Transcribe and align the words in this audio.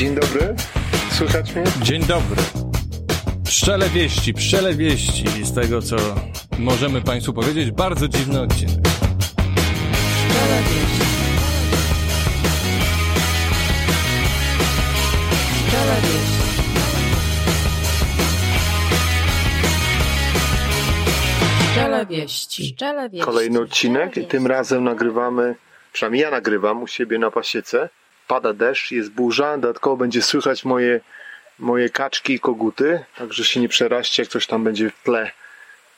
Dzień 0.00 0.14
dobry, 0.14 0.54
słychać 1.10 1.54
mnie? 1.54 1.64
Dzień 1.82 2.02
dobry. 2.02 2.42
Pszczele 3.44 3.88
wieści, 3.88 4.34
pszczele 4.34 4.74
wieści 4.74 5.24
z 5.44 5.54
tego, 5.54 5.82
co 5.82 5.96
możemy 6.58 7.00
Państwu 7.00 7.32
powiedzieć. 7.32 7.70
Bardzo 7.70 8.08
dziwny 8.08 8.40
odcinek. 8.40 8.80
Pszczele 8.82 10.62
wieści. 10.62 11.04
Pszczele 15.66 15.96
wieści. 16.02 16.40
Pszczele 21.72 22.06
wieści. 22.06 22.74
Pszczele 22.74 23.10
wieści. 23.10 23.26
Kolejny 23.26 23.60
odcinek 23.60 24.14
tym 24.28 24.46
razem 24.46 24.84
nagrywamy, 24.84 25.54
przynajmniej 25.92 26.22
ja 26.22 26.30
nagrywam 26.30 26.82
u 26.82 26.86
siebie 26.86 27.18
na 27.18 27.30
pasiece. 27.30 27.88
Pada 28.30 28.52
deszcz, 28.52 28.90
jest 28.90 29.10
burza, 29.10 29.58
dodatkowo 29.58 29.96
będzie 29.96 30.22
słychać 30.22 30.64
moje, 30.64 31.00
moje 31.58 31.90
kaczki 31.90 32.32
i 32.34 32.40
koguty, 32.40 33.04
także 33.18 33.44
się 33.44 33.60
nie 33.60 33.68
przeraźcie, 33.68 34.22
jak 34.22 34.32
coś 34.32 34.46
tam 34.46 34.64
będzie 34.64 34.90
w 34.90 35.02
tle 35.02 35.30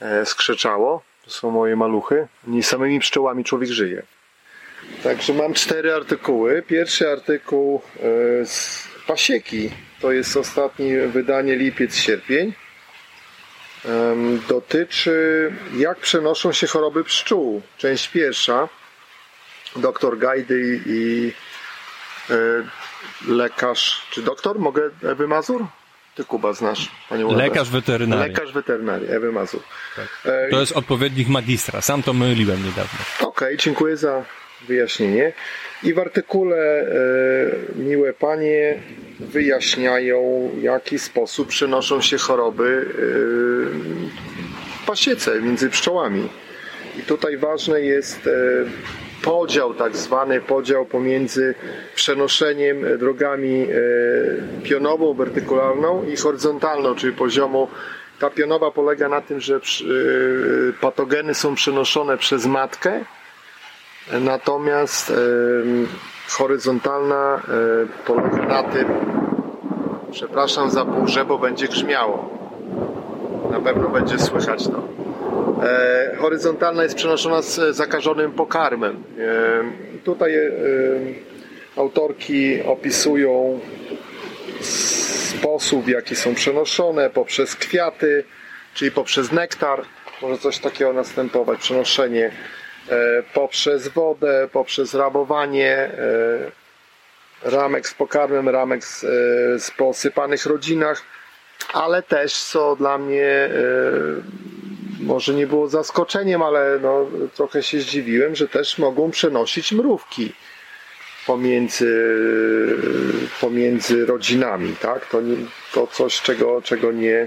e, 0.01 0.27
skrzeczało. 0.27 1.03
To 1.25 1.31
są 1.31 1.51
moje 1.51 1.77
maluchy. 1.77 2.27
Nie 2.47 2.63
samymi 2.63 3.01
pszczołami 3.01 3.45
człowiek 3.45 3.71
żyje. 3.71 4.03
Także 5.03 5.35
mam 5.35 5.55
cztery 5.55 5.95
artykuły. 5.95 6.63
Pierwszy 6.63 7.11
artykuł 7.11 7.83
e, 7.97 8.47
z 8.47 8.89
pasieki. 9.07 9.71
To 10.01 10.13
jest 10.13 10.37
ostatnie 10.37 11.09
wydanie 11.09 11.57
lipiec-sierpień. 11.57 12.53
Dotyczy 14.49 15.53
jak 15.77 15.99
przenoszą 15.99 16.53
się 16.53 16.67
choroby 16.67 17.05
pszczół. 17.05 17.63
Część 17.79 18.09
pierwsza. 18.09 18.69
Doktor 19.77 20.19
Gajdy 20.19 20.81
i 20.87 21.33
lekarz, 23.29 24.07
czy 24.11 24.23
doktor? 24.23 24.59
Mogę 24.59 24.91
Ewy 25.03 25.29
Mazur? 25.29 25.67
Ty 26.15 26.25
Kuba 26.25 26.53
znasz, 26.53 26.89
panią 27.09 27.37
Lekarz 27.37 27.71
weterynarii. 27.71 28.33
Lekarz 28.33 28.53
weterynarii, 28.53 29.09
Ewy 29.11 29.33
Mazur. 29.33 29.61
E, 30.25 30.49
To 30.51 30.61
jest 30.61 30.73
odpowiednik 30.73 31.29
magistra. 31.29 31.81
Sam 31.81 32.03
to 32.03 32.13
myliłem 32.13 32.65
niedawno. 32.65 32.99
Okej, 33.21 33.57
dziękuję 33.57 33.97
za 33.97 34.25
wyjaśnienie. 34.69 35.33
I 35.83 35.95
w 35.95 35.99
artykule 35.99 36.57
e, 36.57 36.87
miłe 37.77 38.13
panie 38.13 38.79
wyjaśniają, 39.21 40.51
w 40.55 40.63
jaki 40.63 40.99
sposób 40.99 41.49
przenoszą 41.49 42.01
się 42.01 42.19
choroby 42.19 42.87
e, 42.89 42.95
w 44.83 44.87
pasiece 44.87 45.41
między 45.41 45.71
pszczołami. 45.71 46.29
I 46.99 47.03
tutaj 47.03 47.37
ważny 47.37 47.83
jest 47.85 48.27
e, 48.27 48.31
podział, 49.23 49.75
tak 49.75 49.97
zwany 49.97 50.41
podział 50.41 50.85
pomiędzy 50.87 51.55
przenoszeniem 51.95 52.99
drogami 52.99 53.63
e, 53.63 54.63
pionową, 54.63 55.15
wertykularną 55.15 56.05
i 56.05 56.17
horyzontalną, 56.17 56.95
czyli 56.95 57.13
poziomu. 57.13 57.69
Ta 58.19 58.31
pionowa 58.31 58.71
polega 58.71 59.09
na 59.09 59.21
tym, 59.21 59.41
że 59.41 59.57
e, 59.57 59.61
patogeny 60.81 61.35
są 61.35 61.55
przenoszone 61.55 62.19
przez 62.19 62.47
matkę, 62.47 63.05
natomiast 64.21 65.11
e, 65.11 65.15
horyzontalna 66.29 67.43
polega 68.07 68.47
na 68.47 68.63
tym, 68.63 68.89
przepraszam 70.11 70.71
za 70.71 70.85
burzę, 70.85 71.25
bo 71.25 71.39
będzie 71.39 71.69
grzmiało. 71.69 72.39
Na 73.51 73.61
pewno 73.61 73.89
będzie 73.89 74.19
słychać 74.19 74.67
to. 74.67 75.02
E, 75.63 76.17
horyzontalna 76.17 76.83
jest 76.83 76.95
przenoszona 76.95 77.43
z 77.43 77.77
zakażonym 77.77 78.33
pokarmem. 78.33 79.05
E, 79.19 80.01
tutaj 80.05 80.37
e, 80.37 80.51
autorki 81.77 82.63
opisują 82.63 83.61
sposób, 84.61 85.85
w 85.85 85.89
jaki 85.89 86.17
są 86.17 86.35
przenoszone 86.35 87.11
poprzez 87.11 87.57
kwiaty, 87.57 88.25
czyli 88.75 88.91
poprzez 88.91 89.33
nektar. 89.33 89.83
Może 90.23 90.39
coś 90.39 90.59
takiego 90.59 90.93
następować, 90.93 91.61
przenoszenie 91.61 92.31
poprzez 93.35 93.89
wodę, 93.89 94.49
poprzez 94.53 94.95
rabowanie 94.95 95.91
ramek 97.43 97.89
z 97.89 97.95
pokarmem, 97.95 98.49
ramek 98.49 98.85
z, 98.85 99.01
z 99.63 99.71
posypanych 99.71 100.47
rodzinach, 100.47 101.03
ale 101.73 102.03
też, 102.03 102.35
co 102.35 102.77
dla 102.77 102.99
mnie 102.99 103.51
może 105.03 105.35
nie 105.35 105.47
było 105.47 105.69
zaskoczeniem, 105.69 106.43
ale 106.43 106.79
no, 106.83 107.07
trochę 107.35 107.63
się 107.63 107.81
zdziwiłem, 107.81 108.35
że 108.35 108.49
też 108.49 108.79
mogą 108.79 109.11
przenosić 109.11 109.73
mrówki 109.73 110.33
pomiędzy, 111.27 112.17
pomiędzy 113.41 114.07
rodzinami, 114.07 114.77
tak? 114.81 115.07
To, 115.07 115.19
to 115.73 115.87
coś, 115.87 116.23
czego, 116.23 116.63
czego 116.63 116.93
nie, 116.93 117.27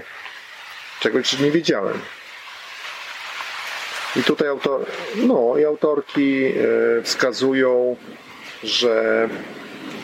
czego 1.00 1.18
nie 1.40 1.50
wiedziałem. 1.50 1.98
I 4.16 4.22
tutaj 4.22 4.48
autor, 4.48 4.86
no, 5.16 5.58
i 5.58 5.64
autorki 5.64 6.44
e, 6.46 6.52
wskazują, 7.02 7.96
że 8.64 9.28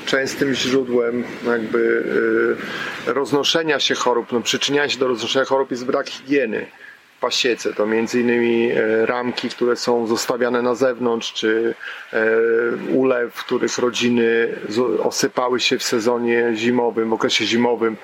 częstym 0.06 0.54
źródłem 0.54 1.24
jakby 1.46 2.04
e, 3.08 3.12
roznoszenia 3.12 3.80
się 3.80 3.94
chorób, 3.94 4.32
no, 4.32 4.40
przyczyniania 4.40 4.88
się 4.88 4.98
do 4.98 5.08
roznoszenia 5.08 5.44
chorób 5.44 5.70
jest 5.70 5.84
brak 5.84 6.08
higieny 6.08 6.66
pasiece. 7.22 7.74
To 7.74 7.86
między 7.86 8.20
innymi 8.20 8.70
e, 8.70 9.06
ramki, 9.06 9.48
które 9.48 9.76
są 9.76 10.06
zostawiane 10.06 10.62
na 10.62 10.74
zewnątrz, 10.74 11.32
czy 11.32 11.74
e, 12.12 12.26
ule, 12.94 13.28
w 13.30 13.44
których 13.44 13.78
rodziny 13.78 14.54
osypały 15.02 15.60
się 15.60 15.78
w 15.78 15.82
sezonie 15.82 16.50
zimowym, 16.54 17.10
w 17.10 17.12
okresie 17.12 17.44
zimowym 17.44 17.96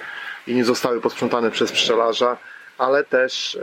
i 0.47 0.55
nie 0.55 0.65
zostały 0.65 1.01
posprzątane 1.01 1.51
przez 1.51 1.73
pszczelarza, 1.73 2.37
ale 2.79 3.05
też 3.05 3.59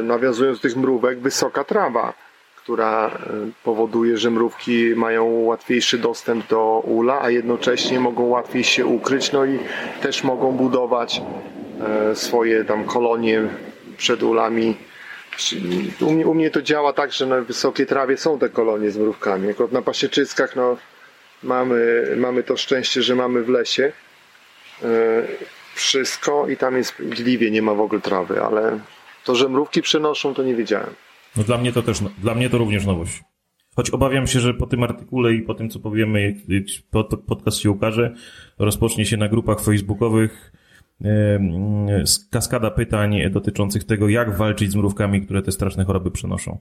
e, 0.00 0.02
nawiązując 0.02 0.58
do 0.58 0.62
tych 0.62 0.76
mrówek, 0.76 1.18
wysoka 1.20 1.64
trawa, 1.64 2.12
która 2.56 3.18
powoduje, 3.64 4.16
że 4.16 4.30
mrówki 4.30 4.94
mają 4.96 5.24
łatwiejszy 5.24 5.98
dostęp 5.98 6.46
do 6.48 6.82
ula, 6.84 7.20
a 7.22 7.30
jednocześnie 7.30 8.00
mogą 8.00 8.22
łatwiej 8.22 8.64
się 8.64 8.86
ukryć, 8.86 9.32
no 9.32 9.44
i 9.44 9.58
też 10.02 10.24
mogą 10.24 10.52
budować 10.52 11.22
swoje 12.14 12.64
tam 12.64 12.84
kolonie 12.84 13.42
przed 13.96 14.22
ulami. 14.22 14.76
U 16.00 16.12
mnie, 16.12 16.26
u 16.26 16.34
mnie 16.34 16.50
to 16.50 16.62
działa 16.62 16.92
tak, 16.92 17.12
że 17.12 17.26
na 17.26 17.40
wysokiej 17.40 17.86
trawie 17.86 18.16
są 18.16 18.38
te 18.38 18.48
kolonie 18.48 18.90
z 18.90 18.96
mrówkami. 18.98 19.50
Akurat 19.50 19.72
na 19.72 19.82
pasieczyskach 19.82 20.56
no, 20.56 20.76
mamy, 21.42 22.08
mamy 22.16 22.42
to 22.42 22.56
szczęście, 22.56 23.02
że 23.02 23.14
mamy 23.14 23.42
w 23.42 23.48
lesie 23.48 23.92
e, 24.82 24.86
wszystko 25.74 26.48
i 26.48 26.56
tam 26.56 26.76
jest 26.76 26.94
gliwie, 26.98 27.50
nie 27.50 27.62
ma 27.62 27.74
w 27.74 27.80
ogóle 27.80 28.00
trawy, 28.00 28.42
ale 28.42 28.78
to, 29.24 29.34
że 29.34 29.48
mrówki 29.48 29.82
przenoszą, 29.82 30.34
to 30.34 30.42
nie 30.42 30.54
wiedziałem. 30.54 30.94
No 31.36 31.42
dla 31.42 31.58
mnie 31.58 31.72
to 31.72 31.82
też, 31.82 31.98
dla 32.18 32.34
mnie 32.34 32.50
to 32.50 32.58
również 32.58 32.86
nowość. 32.86 33.22
Choć 33.76 33.90
obawiam 33.90 34.26
się, 34.26 34.40
że 34.40 34.54
po 34.54 34.66
tym 34.66 34.82
artykule 34.82 35.32
i 35.34 35.42
po 35.42 35.54
tym, 35.54 35.70
co 35.70 35.78
powiemy, 35.80 36.22
jak, 36.22 36.34
jak 36.48 36.64
pod- 36.90 37.24
podcast 37.26 37.58
się 37.58 37.70
ukaże, 37.70 38.14
rozpocznie 38.58 39.06
się 39.06 39.16
na 39.16 39.28
grupach 39.28 39.60
facebookowych 39.60 40.52
kaskada 42.30 42.70
pytań 42.70 43.30
dotyczących 43.30 43.84
tego, 43.84 44.08
jak 44.08 44.36
walczyć 44.36 44.70
z 44.70 44.74
mrówkami, 44.74 45.22
które 45.22 45.42
te 45.42 45.52
straszne 45.52 45.84
choroby 45.84 46.10
przenoszą. 46.10 46.58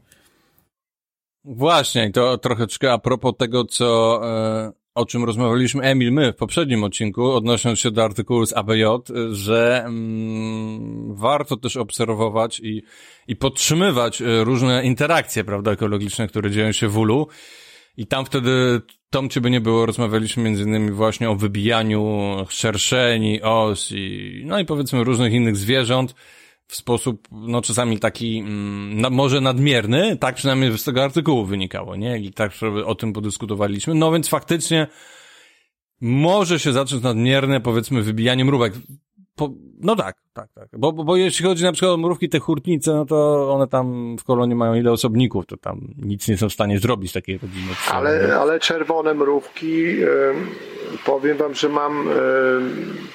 Właśnie, 1.44 2.12
to 2.12 2.38
troszeczkę 2.38 2.94
a 2.94 2.98
propos 2.98 3.34
tego, 3.38 3.66
co, 3.66 4.20
e, 4.24 4.72
o 4.96 5.06
czym 5.06 5.24
rozmawialiśmy 5.24 5.84
Emil, 5.84 6.12
my 6.12 6.34
w 6.34 6.36
poprzednim 6.36 6.84
odcinku, 6.84 7.32
odnosząc 7.32 7.80
się 7.80 7.92
do 7.92 8.04
artykułu 8.04 8.46
z 8.46 8.54
ABJ, 8.54 8.84
że 9.32 9.84
mm, 9.86 11.16
warto 11.16 11.58
też 11.58 11.78
obserwować 11.78 12.60
i, 12.60 12.84
i 13.28 13.36
podtrzymywać 13.36 14.22
e, 14.22 14.44
różne 14.44 14.86
interakcje, 14.86 15.44
prawda, 15.44 15.72
ekologiczne, 15.72 16.28
które 16.28 16.52
dzieją 16.52 16.72
się 16.72 16.88
w 16.88 16.98
ulu. 16.98 17.28
I 17.98 18.08
tam 18.08 18.26
wtedy, 18.26 18.82
Tom 19.10 19.30
ciebie 19.30 19.50
nie 19.50 19.62
było, 19.62 19.86
rozmawialiśmy 19.86 20.44
między 20.44 20.64
innymi 20.64 20.92
właśnie 20.92 21.30
o 21.30 21.36
wybijaniu 21.36 22.36
szerszeni, 22.50 23.42
os 23.42 23.92
i, 23.92 24.42
no 24.46 24.60
i 24.60 24.66
powiedzmy 24.66 25.04
różnych 25.04 25.34
innych 25.34 25.58
zwierząt 25.58 26.16
w 26.68 26.76
sposób, 26.76 27.28
no 27.32 27.62
czasami 27.62 28.00
taki, 28.00 28.40
mm, 28.40 29.14
może 29.14 29.42
nadmierny, 29.42 30.18
tak 30.18 30.36
przynajmniej 30.36 30.78
z 30.78 30.84
tego 30.84 31.04
artykułu 31.04 31.46
wynikało, 31.46 31.96
nie? 31.96 32.20
I 32.20 32.34
tak 32.34 32.52
o 32.86 32.96
tym 32.96 33.14
podyskutowaliśmy. 33.14 33.94
No 33.94 34.12
więc 34.12 34.30
faktycznie 34.30 34.88
może 36.02 36.60
się 36.60 36.74
zacząć 36.74 37.04
nadmierne, 37.04 37.62
powiedzmy, 37.62 38.02
wybijanie 38.02 38.46
mrówek. 38.46 38.74
Po, 39.40 39.50
no 39.80 39.96
tak, 39.96 40.18
tak, 40.34 40.50
tak. 40.56 40.68
Bo, 40.74 40.92
bo, 40.92 41.04
bo 41.04 41.16
jeśli 41.16 41.46
chodzi 41.46 41.64
na 41.64 41.72
przykład 41.72 41.92
o 41.92 41.98
mrówki, 41.98 42.30
te 42.30 42.40
hurtnice, 42.40 42.94
no 42.94 43.06
to 43.06 43.50
one 43.54 43.68
tam 43.68 44.16
w 44.18 44.24
kolonii 44.24 44.56
mają 44.56 44.74
ile 44.74 44.92
osobników, 44.92 45.46
to 45.46 45.58
tam 45.58 45.80
nic 45.98 46.28
nie 46.28 46.38
są 46.38 46.50
w 46.50 46.54
stanie 46.54 46.80
zrobić 46.80 47.12
takiej 47.12 47.38
rodziny. 47.38 47.74
Ale, 47.92 48.38
ale 48.40 48.60
czerwone 48.60 49.14
mrówki, 49.14 50.02
em, 50.02 50.08
powiem 51.06 51.38
wam, 51.38 51.54
że 51.54 51.70
mam 51.70 52.08
em, 52.08 52.18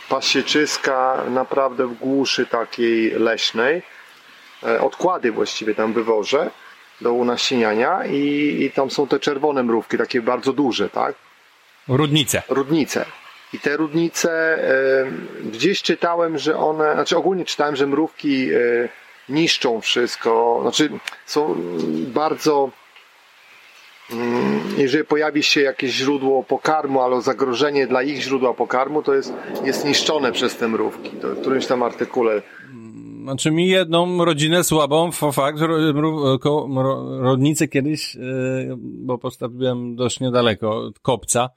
pasieczyska 0.09 1.25
naprawdę 1.31 1.87
w 1.87 1.95
głuszy 1.99 2.47
takiej 2.47 3.11
leśnej. 3.11 3.83
E, 4.63 4.81
Odkłady 4.81 5.33
właściwie 5.33 5.75
tam 5.75 5.93
wywożę 5.93 6.51
do 7.01 7.13
unasieniania 7.13 8.07
i, 8.07 8.57
i 8.63 8.71
tam 8.71 8.91
są 8.91 9.07
te 9.07 9.21
czerwone 9.21 9.63
mrówki, 9.63 9.99
takie 9.99 10.23
bardzo 10.23 10.53
duże, 10.53 10.89
tak? 10.89 11.15
Rudnice. 11.89 12.43
Rudnice. 12.49 13.05
I 13.55 13.59
te 13.59 13.77
ródnice, 13.77 14.31
e, 14.31 15.07
gdzieś 15.53 15.83
czytałem, 15.83 16.39
że 16.39 16.59
one, 16.59 16.95
znaczy 16.95 17.17
ogólnie 17.17 17.45
czytałem, 17.45 17.77
że 17.77 17.87
mrówki 17.87 18.51
e, 18.53 18.59
niszczą 19.29 19.81
wszystko, 19.81 20.59
znaczy 20.63 20.91
są 21.27 21.57
bardzo 22.07 22.71
mm, 24.11 24.61
jeżeli 24.79 25.05
pojawi 25.05 25.43
się 25.43 25.61
jakieś 25.61 25.91
źródło 25.91 26.43
pokarmu, 26.43 27.01
albo 27.01 27.21
zagrożenie 27.21 27.87
dla 27.87 28.03
ich 28.03 28.21
źródła 28.21 28.55
pokarmu, 28.55 29.03
to 29.03 29.15
jest, 29.15 29.33
jest 29.65 29.85
niszczone 29.85 30.33
przez 30.33 30.57
te 30.57 30.69
mrówki. 30.69 31.11
To 31.11 31.29
w 31.29 31.41
którymś 31.41 31.67
tam 31.67 31.83
artykule 31.83 32.43
Znaczy 33.25 33.51
mi 33.51 33.69
jedną 33.69 34.25
rodzinę 34.25 34.65
słabą, 34.65 35.11
fakt, 35.13 35.59
rodnicy 37.21 37.69
kiedyś, 37.69 38.15
yy, 38.15 38.77
bo 38.79 39.19
postawiłem 39.19 39.97
dość 39.97 40.21
niedaleko 40.21 40.91
kopca, 41.03 41.51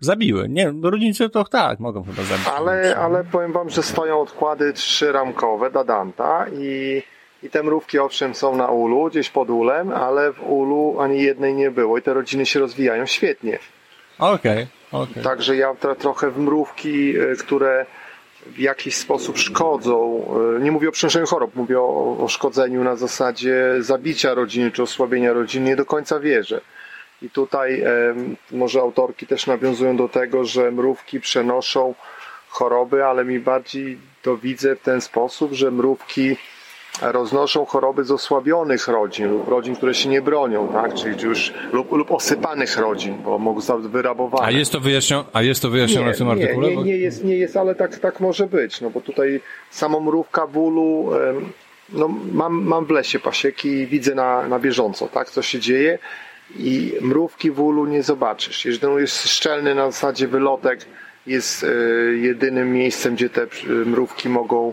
zabiły. 0.00 0.48
Nie, 0.48 0.72
rodnicy 0.82 1.28
to 1.30 1.44
tak, 1.44 1.80
mogą 1.80 2.02
chyba 2.02 2.22
zabić. 2.22 2.46
Ale, 2.56 2.96
ale 2.96 3.24
powiem 3.24 3.52
wam, 3.52 3.70
że 3.70 3.82
stoją 3.82 4.20
odkłady 4.20 4.72
trzyramkowe 4.72 5.70
Dadanta 5.70 6.46
i, 6.58 7.02
i 7.42 7.50
te 7.50 7.62
mrówki 7.62 7.98
owszem 7.98 8.34
są 8.34 8.56
na 8.56 8.68
ulu, 8.68 9.10
gdzieś 9.10 9.30
pod 9.30 9.50
ulem, 9.50 9.92
ale 9.92 10.32
w 10.32 10.50
ulu 10.50 11.00
ani 11.00 11.22
jednej 11.22 11.54
nie 11.54 11.70
było 11.70 11.98
i 11.98 12.02
te 12.02 12.14
rodziny 12.14 12.46
się 12.46 12.60
rozwijają 12.60 13.06
świetnie. 13.06 13.58
Okej, 14.18 14.66
okej. 14.92 15.22
Także 15.22 15.56
ja 15.56 15.74
trochę 15.98 16.30
w 16.30 16.38
mrówki, 16.38 17.18
y, 17.18 17.36
które 17.36 17.86
w 18.46 18.58
jakiś 18.58 18.96
sposób 18.96 19.38
szkodzą, 19.38 20.24
y, 20.58 20.62
nie 20.62 20.72
mówię 20.72 20.88
o 20.88 20.92
przenoszeniu 20.92 21.26
chorób, 21.26 21.56
mówię 21.56 21.80
o, 21.80 22.16
o 22.20 22.28
szkodzeniu 22.28 22.84
na 22.84 22.96
zasadzie 22.96 23.74
zabicia 23.80 24.34
rodziny 24.34 24.70
czy 24.70 24.82
osłabienia 24.82 25.32
rodziny, 25.32 25.66
nie 25.66 25.76
do 25.76 25.84
końca 25.84 26.20
wierzę. 26.20 26.60
I 27.22 27.30
tutaj 27.30 27.84
może 28.52 28.80
autorki 28.80 29.26
też 29.26 29.46
nawiązują 29.46 29.96
do 29.96 30.08
tego, 30.08 30.44
że 30.44 30.70
mrówki 30.70 31.20
przenoszą 31.20 31.94
choroby, 32.48 33.04
ale 33.04 33.24
mi 33.24 33.38
bardziej 33.38 33.98
to 34.22 34.36
widzę 34.36 34.76
w 34.76 34.80
ten 34.80 35.00
sposób, 35.00 35.52
że 35.52 35.70
mrówki 35.70 36.36
roznoszą 37.02 37.64
choroby 37.64 38.04
z 38.04 38.10
osłabionych 38.10 38.88
rodzin 38.88 39.30
lub 39.30 39.48
rodzin, 39.48 39.76
które 39.76 39.94
się 39.94 40.08
nie 40.08 40.22
bronią, 40.22 40.68
tak? 40.68 40.94
Czyli 40.94 41.22
już 41.22 41.52
lub, 41.72 41.92
lub 41.92 42.10
osypanych 42.10 42.76
rodzin, 42.76 43.18
bo 43.24 43.38
mogą 43.38 43.60
zostać 43.60 43.92
wyrabowane. 43.92 44.46
A 44.46 44.50
jest 44.50 44.72
to 44.72 44.80
wyjaśnione, 44.80 45.24
a 45.32 45.42
jest 45.42 45.62
to 45.62 45.70
wyjaśnione 45.70 46.14
w 46.14 46.18
tym 46.18 46.30
artykule? 46.30 46.68
Nie, 46.68 46.76
nie, 46.76 46.84
nie, 46.84 46.96
jest, 46.96 47.24
nie 47.24 47.36
jest, 47.36 47.56
ale 47.56 47.74
tak, 47.74 47.98
tak 47.98 48.20
może 48.20 48.46
być, 48.46 48.80
no 48.80 48.90
bo 48.90 49.00
tutaj 49.00 49.40
samo 49.70 50.00
mrówka 50.00 50.46
bólu, 50.46 51.10
no 51.92 52.08
mam, 52.32 52.62
mam 52.62 52.84
w 52.84 52.90
lesie 52.90 53.18
pasieki 53.18 53.68
i 53.68 53.86
widzę 53.86 54.14
na, 54.14 54.48
na 54.48 54.58
bieżąco, 54.58 55.08
tak, 55.08 55.30
co 55.30 55.42
się 55.42 55.60
dzieje 55.60 55.98
i 56.56 56.92
mrówki 57.00 57.50
w 57.50 57.60
ulu 57.60 57.86
nie 57.86 58.02
zobaczysz. 58.02 58.64
Jeżeli 58.64 58.86
on 58.86 59.00
jest 59.00 59.28
szczelny 59.28 59.74
na 59.74 59.90
zasadzie 59.90 60.28
wylotek, 60.28 60.86
jest 61.28 61.64
e, 61.64 61.68
jedynym 62.16 62.72
miejscem, 62.72 63.14
gdzie 63.14 63.30
te 63.30 63.42
e, 63.42 63.46
mrówki 63.66 64.28
mogą 64.28 64.72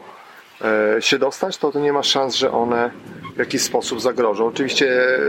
e, 0.61 1.01
się 1.01 1.19
dostać, 1.19 1.57
to, 1.57 1.71
to 1.71 1.79
nie 1.79 1.93
ma 1.93 2.03
szans, 2.03 2.35
że 2.35 2.51
one 2.51 2.91
w 3.35 3.39
jakiś 3.39 3.61
sposób 3.61 4.01
zagrożą. 4.01 4.47
Oczywiście 4.47 5.19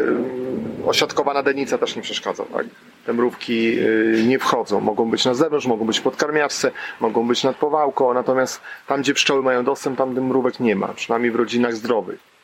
osiadkowana 0.86 1.42
denica 1.42 1.78
też 1.78 1.96
nie 1.96 2.02
przeszkadza, 2.02 2.44
tak? 2.44 2.66
Te 3.06 3.12
mrówki 3.12 3.78
nie 4.26 4.38
wchodzą. 4.38 4.80
Mogą 4.80 5.10
być 5.10 5.24
na 5.24 5.34
zewnątrz, 5.34 5.66
mogą 5.66 5.86
być 5.86 6.00
pod 6.00 6.16
karmiarce, 6.16 6.70
mogą 7.00 7.28
być 7.28 7.44
nad 7.44 7.56
powałką, 7.56 8.14
natomiast 8.14 8.60
tam, 8.86 9.00
gdzie 9.00 9.14
pszczoły 9.14 9.42
mają 9.42 9.64
dostęp, 9.64 9.98
tam 9.98 10.14
tym 10.14 10.26
mrówek 10.26 10.60
nie 10.60 10.76
ma, 10.76 10.88
przynajmniej 10.88 11.30
w 11.30 11.36
rodzinach 11.36 11.74
zdrowych. 11.74 12.35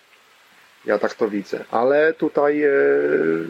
Ja 0.85 0.99
tak 0.99 1.15
to 1.15 1.29
widzę. 1.29 1.65
Ale 1.71 2.13
tutaj 2.13 2.63
e, 2.63 2.71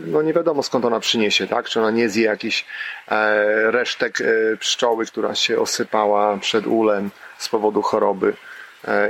no 0.06 0.22
nie 0.22 0.32
wiadomo 0.32 0.62
skąd 0.62 0.84
ona 0.84 1.00
przyniesie, 1.00 1.46
tak? 1.46 1.68
Czy 1.68 1.80
ona 1.80 1.90
nie 1.90 2.08
zje 2.08 2.24
jakiś 2.24 2.64
e, 3.08 3.70
resztek 3.70 4.20
e, 4.20 4.56
pszczoły, 4.56 5.06
która 5.06 5.34
się 5.34 5.58
osypała 5.58 6.36
przed 6.36 6.66
ulem 6.66 7.10
z 7.38 7.48
powodu 7.48 7.82
choroby 7.82 8.34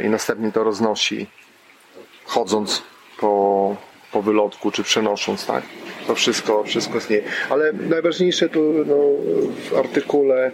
i 0.04 0.08
następnie 0.08 0.52
to 0.52 0.64
roznosi 0.64 1.26
chodząc 2.24 2.82
po, 3.18 3.76
po 4.12 4.22
wylotku 4.22 4.70
czy 4.70 4.82
przenosząc, 4.82 5.46
tak? 5.46 5.64
To 6.06 6.14
wszystko, 6.14 6.64
wszystko 6.64 6.98
istnieje. 6.98 7.22
Ale 7.50 7.72
najważniejsze 7.72 8.48
tu 8.48 8.72
no, 8.86 8.96
w 9.70 9.78
artykule 9.78 10.50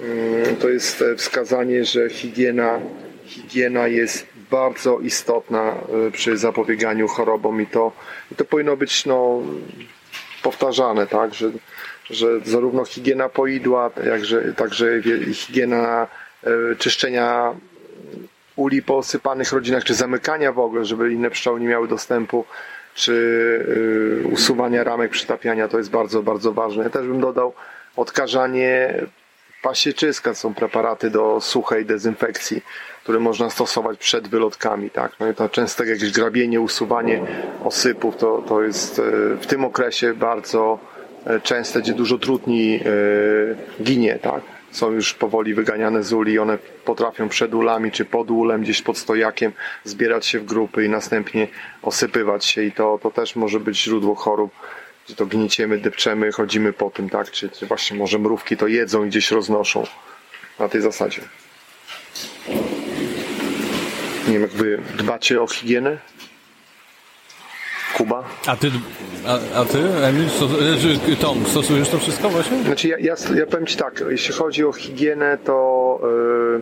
mm, 0.00 0.56
to 0.56 0.68
jest 0.68 1.04
wskazanie, 1.16 1.84
że 1.84 2.10
higiena, 2.10 2.80
higiena 3.26 3.88
jest 3.88 4.26
bardzo 4.50 4.98
istotna 4.98 5.74
e, 6.08 6.10
przy 6.10 6.36
zapobieganiu 6.36 7.08
chorobom 7.08 7.62
i 7.62 7.66
to, 7.66 7.92
i 8.32 8.34
to 8.34 8.44
powinno 8.44 8.76
być 8.76 9.06
no, 9.06 9.42
powtarzane, 10.42 11.06
tak, 11.06 11.34
że, 11.34 11.50
że 12.10 12.40
zarówno 12.44 12.84
higiena 12.84 13.28
poidła, 13.28 13.90
jakże, 14.04 14.54
także 14.54 14.86
higiena 15.32 16.06
e, 16.44 16.76
czyszczenia 16.76 17.54
uli 18.56 18.82
po 18.82 18.96
osypanych 18.96 19.52
rodzinach, 19.52 19.84
czy 19.84 19.94
zamykania 19.94 20.52
w 20.52 20.58
ogóle, 20.58 20.84
żeby 20.84 21.12
inne 21.12 21.30
pszczoły 21.30 21.60
nie 21.60 21.68
miały 21.68 21.88
dostępu, 21.88 22.44
czy 22.94 23.12
y, 24.24 24.28
usuwania 24.28 24.84
ramek 24.84 25.10
przytapiania, 25.10 25.68
to 25.68 25.78
jest 25.78 25.90
bardzo, 25.90 26.22
bardzo 26.22 26.52
ważne. 26.52 26.84
Ja 26.84 26.90
też 26.90 27.06
bym 27.06 27.20
dodał 27.20 27.52
odkażanie 27.96 28.94
pasieczyska, 29.62 30.34
są 30.34 30.54
preparaty 30.54 31.10
do 31.10 31.40
suchej 31.40 31.84
dezynfekcji, 31.84 32.62
które 33.06 33.20
można 33.20 33.50
stosować 33.50 33.98
przed 33.98 34.28
wylotkami, 34.28 34.90
tak. 34.90 35.12
No 35.20 35.28
i 35.30 35.34
to 35.34 35.48
często 35.48 35.84
jakieś 35.84 36.12
grabienie, 36.12 36.60
usuwanie 36.60 37.22
osypów, 37.64 38.16
to, 38.16 38.42
to 38.48 38.62
jest 38.62 38.98
y, 38.98 39.02
w 39.40 39.46
tym 39.46 39.64
okresie 39.64 40.14
bardzo 40.14 40.78
y, 41.36 41.40
częste, 41.40 41.80
gdzie 41.80 41.92
dużo 41.92 42.18
trudniej 42.18 42.80
y, 42.86 43.82
ginie, 43.82 44.18
tak 44.22 44.40
są 44.70 44.90
już 44.90 45.14
powoli 45.14 45.54
wyganiane 45.54 46.02
z 46.02 46.12
uli, 46.12 46.38
one 46.38 46.58
potrafią 46.84 47.28
przed 47.28 47.54
ulami 47.54 47.90
czy 47.90 48.04
pod 48.04 48.30
ulem, 48.30 48.62
gdzieś 48.62 48.82
pod 48.82 48.98
stojakiem 48.98 49.52
zbierać 49.84 50.26
się 50.26 50.38
w 50.38 50.44
grupy 50.44 50.84
i 50.84 50.88
następnie 50.88 51.48
osypywać 51.82 52.44
się 52.44 52.62
i 52.62 52.72
to, 52.72 52.98
to 53.02 53.10
też 53.10 53.36
może 53.36 53.60
być 53.60 53.82
źródło 53.82 54.14
chorób, 54.14 54.50
gdzie 55.06 55.14
to 55.14 55.26
gnieciemy, 55.26 55.78
depczemy, 55.78 56.32
chodzimy 56.32 56.72
po 56.72 56.90
tym, 56.90 57.10
tak? 57.10 57.30
Czy, 57.30 57.48
czy 57.48 57.66
właśnie 57.66 57.98
może 57.98 58.18
mrówki 58.18 58.56
to 58.56 58.66
jedzą 58.66 59.04
i 59.04 59.08
gdzieś 59.08 59.30
roznoszą 59.30 59.84
na 60.58 60.68
tej 60.68 60.80
zasadzie. 60.80 61.20
Nie 64.26 64.32
wiem, 64.32 64.42
jak 64.42 64.50
wy 64.50 64.78
dbacie 64.98 65.42
o 65.42 65.46
higienę? 65.46 65.98
Kuba? 67.96 68.24
A 68.46 68.56
ty, 68.56 68.70
a, 69.26 69.60
a 69.60 69.64
ty, 69.64 69.78
Emil, 69.78 70.30
stos, 70.30 70.50
Tom, 71.20 71.46
stosujesz 71.46 71.88
to 71.88 71.98
wszystko 71.98 72.28
właśnie? 72.28 72.62
Znaczy 72.62 72.88
ja, 72.88 72.98
ja, 72.98 73.14
ja 73.34 73.46
powiem 73.46 73.66
Ci 73.66 73.76
tak, 73.76 74.04
jeśli 74.10 74.34
chodzi 74.34 74.64
o 74.64 74.72
higienę, 74.72 75.38
to 75.44 76.00
y, 76.58 76.60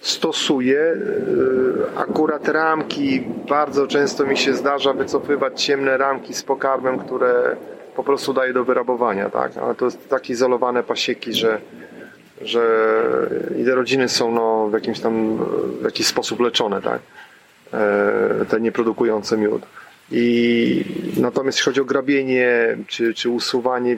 stosuję 0.00 0.80
y, 0.80 1.96
akurat 1.96 2.48
ramki, 2.48 3.22
bardzo 3.48 3.86
często 3.86 4.26
mi 4.26 4.36
się 4.36 4.54
zdarza 4.54 4.92
wycofywać 4.92 5.62
ciemne 5.64 5.96
ramki 5.96 6.34
z 6.34 6.42
pokarmem, 6.42 6.98
które 6.98 7.56
po 7.96 8.04
prostu 8.04 8.32
daję 8.32 8.52
do 8.52 8.64
wyrabowania, 8.64 9.30
tak? 9.30 9.56
Ale 9.56 9.74
to 9.74 9.84
jest 9.84 10.08
tak 10.08 10.30
izolowane 10.30 10.82
pasieki, 10.82 11.32
że 11.34 11.60
że 12.40 12.64
i 13.58 13.64
rodziny 13.64 14.08
są 14.08 14.32
no, 14.32 14.68
w 14.68 14.72
jakimś 14.72 15.00
tam 15.00 15.36
w 15.80 15.84
jakiś 15.84 16.06
sposób 16.06 16.40
leczone, 16.40 16.82
tak? 16.82 17.00
E, 17.72 18.44
te 18.48 18.60
nieprodukujące 18.60 19.36
miód. 19.36 19.62
I 20.12 20.84
natomiast 21.16 21.58
jeśli 21.58 21.70
chodzi 21.70 21.80
o 21.80 21.84
grabienie, 21.84 22.76
czy, 22.86 23.14
czy 23.14 23.30
usuwanie 23.30 23.92
e, 23.92 23.96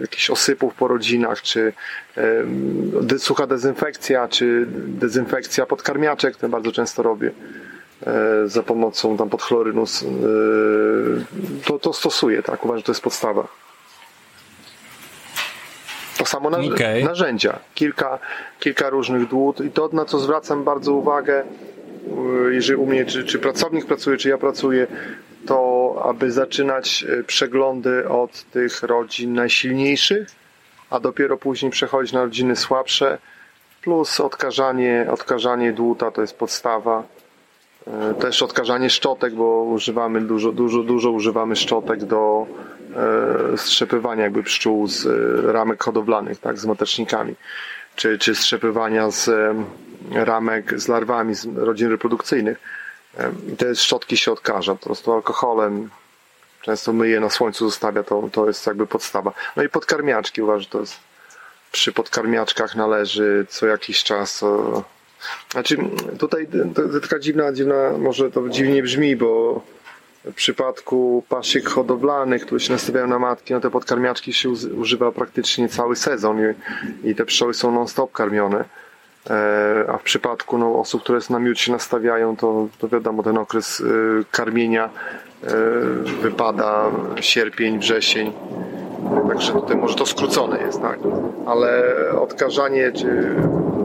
jakichś 0.00 0.30
osypów 0.30 0.74
po 0.74 0.88
rodzinach, 0.88 1.42
czy 1.42 1.72
de, 3.02 3.18
sucha 3.18 3.46
dezynfekcja, 3.46 4.28
czy 4.28 4.66
dezynfekcja 4.86 5.66
podkarmiaczek, 5.66 6.36
to 6.36 6.48
bardzo 6.48 6.72
często 6.72 7.02
robię 7.02 7.30
za 8.46 8.62
pomocą 8.62 9.16
tam 9.16 9.30
podchlorynu, 9.30 9.84
to, 11.66 11.78
to 11.78 11.92
stosuję, 11.92 12.42
tak? 12.42 12.64
Uważam, 12.64 12.78
że 12.78 12.84
to 12.84 12.92
jest 12.92 13.02
podstawa. 13.02 13.48
To 16.20 16.26
samo 16.26 16.50
narz- 16.50 16.72
Okej. 16.74 17.04
narzędzia. 17.04 17.58
Kilka, 17.74 18.18
kilka 18.60 18.90
różnych 18.90 19.28
dłut 19.28 19.60
i 19.60 19.70
to, 19.70 19.88
na 19.92 20.04
co 20.04 20.18
zwracam 20.18 20.64
bardzo 20.64 20.92
uwagę, 20.92 21.44
y, 22.48 22.54
jeżeli 22.54 22.76
u 22.76 22.86
mnie, 22.86 23.04
czy, 23.06 23.24
czy 23.24 23.38
pracownik 23.38 23.86
pracuje, 23.86 24.16
czy 24.16 24.28
ja 24.28 24.38
pracuję, 24.38 24.86
to 25.46 25.56
aby 26.04 26.30
zaczynać 26.32 27.04
y, 27.08 27.24
przeglądy 27.24 28.08
od 28.08 28.44
tych 28.50 28.82
rodzin 28.82 29.32
najsilniejszych, 29.34 30.28
a 30.90 31.00
dopiero 31.00 31.36
później 31.36 31.70
przechodzić 31.72 32.12
na 32.12 32.22
rodziny 32.22 32.56
słabsze, 32.56 33.18
plus 33.82 34.20
odkażanie, 34.20 35.06
odkażanie 35.10 35.72
dłuta 35.72 36.10
to 36.10 36.20
jest 36.20 36.38
podstawa. 36.38 37.02
E, 37.86 38.14
Też 38.14 38.42
odkażanie 38.42 38.90
szczotek, 38.90 39.34
bo 39.34 39.62
używamy 39.62 40.20
dużo, 40.20 40.52
dużo, 40.52 40.82
dużo 40.82 41.10
używamy 41.10 41.56
szczotek 41.56 42.04
do 42.04 42.46
strzepywania 43.56 44.24
jakby 44.24 44.42
pszczół 44.42 44.88
z 44.88 45.06
e, 45.06 45.52
ramek 45.52 45.84
hodowlanych, 45.84 46.40
tak, 46.40 46.58
z 46.58 46.66
matecznikami, 46.66 47.34
czy, 47.96 48.18
czy 48.18 48.34
strzepywania 48.34 49.10
z 49.10 49.28
em, 49.28 49.64
ramek 50.12 50.80
z 50.80 50.88
larwami 50.88 51.34
z 51.34 51.46
rodzin 51.56 51.90
reprodukcyjnych. 51.90 52.60
Te 53.58 53.74
szczotki 53.74 54.16
się 54.16 54.32
odkaża 54.32 54.74
po 54.74 54.86
prostu 54.86 55.12
alkoholem, 55.12 55.90
często 56.62 56.92
myje 56.92 57.20
na 57.20 57.30
słońcu, 57.30 57.70
zostawia, 57.70 58.02
to, 58.02 58.28
to 58.32 58.46
jest 58.46 58.66
jakby 58.66 58.86
podstawa. 58.86 59.32
No 59.56 59.62
i 59.62 59.68
podkarmiaczki 59.68 60.42
uważam, 60.42 60.60
że 60.60 60.68
to 60.68 60.80
jest 60.80 60.96
przy 61.72 61.92
podkarmiaczkach 61.92 62.76
należy 62.76 63.46
co 63.48 63.66
jakiś 63.66 64.04
czas. 64.04 64.42
O... 64.42 64.84
Znaczy, 65.50 65.76
tutaj 66.18 66.48
to, 66.74 66.82
to 66.82 67.00
taka 67.00 67.18
dziwna, 67.18 67.52
dziwna, 67.52 67.90
może 67.98 68.30
to 68.30 68.48
dziwnie 68.48 68.82
brzmi, 68.82 69.16
bo 69.16 69.62
w 70.24 70.34
przypadku 70.34 71.24
pasiek 71.28 71.68
hodowlanych, 71.68 72.46
które 72.46 72.60
się 72.60 72.72
nastawiają 72.72 73.06
na 73.06 73.18
matki, 73.18 73.52
no 73.54 73.60
te 73.60 73.70
podkarmiaczki 73.70 74.32
się 74.32 74.50
używa 74.50 75.12
praktycznie 75.12 75.68
cały 75.68 75.96
sezon 75.96 76.38
i, 76.40 77.10
i 77.10 77.14
te 77.14 77.24
pszczoły 77.24 77.54
są 77.54 77.72
non-stop 77.72 78.12
karmione. 78.12 78.64
E, 79.30 79.84
a 79.88 79.98
w 79.98 80.02
przypadku 80.02 80.58
no, 80.58 80.78
osób, 80.78 81.02
które 81.02 81.18
na 81.30 81.38
miód 81.38 81.58
się 81.58 81.72
nastawiają, 81.72 82.36
to, 82.36 82.68
to 82.78 82.88
wiadomo, 82.88 83.22
ten 83.22 83.38
okres 83.38 83.80
y, 83.80 83.84
karmienia 84.30 84.90
y, 85.44 85.48
wypada 86.22 86.90
sierpień, 87.20 87.78
wrzesień. 87.78 88.32
Także 89.28 89.52
tutaj 89.52 89.76
może 89.76 89.94
to 89.94 90.06
skrócone 90.06 90.62
jest, 90.62 90.80
tak? 90.80 90.98
Ale 91.46 91.82
odkażanie 92.20 92.92
czy 92.92 93.34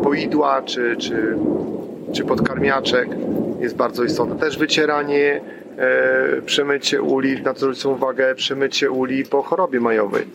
poidła, 0.03 0.61
czy, 0.61 0.95
czy, 0.97 1.37
czy 2.13 2.23
podkarmiaczek 2.23 3.09
jest 3.59 3.75
bardzo 3.75 4.03
istotne. 4.03 4.35
Też 4.35 4.57
wycieranie, 4.57 5.41
przemycie 6.45 7.01
uli, 7.01 7.41
na 7.41 7.53
co 7.53 7.59
zwrócę 7.59 7.89
uwagę, 7.89 8.35
przemycie 8.35 8.91
uli 8.91 9.25
po 9.25 9.43
chorobie 9.43 9.79
majowej. 9.79 10.27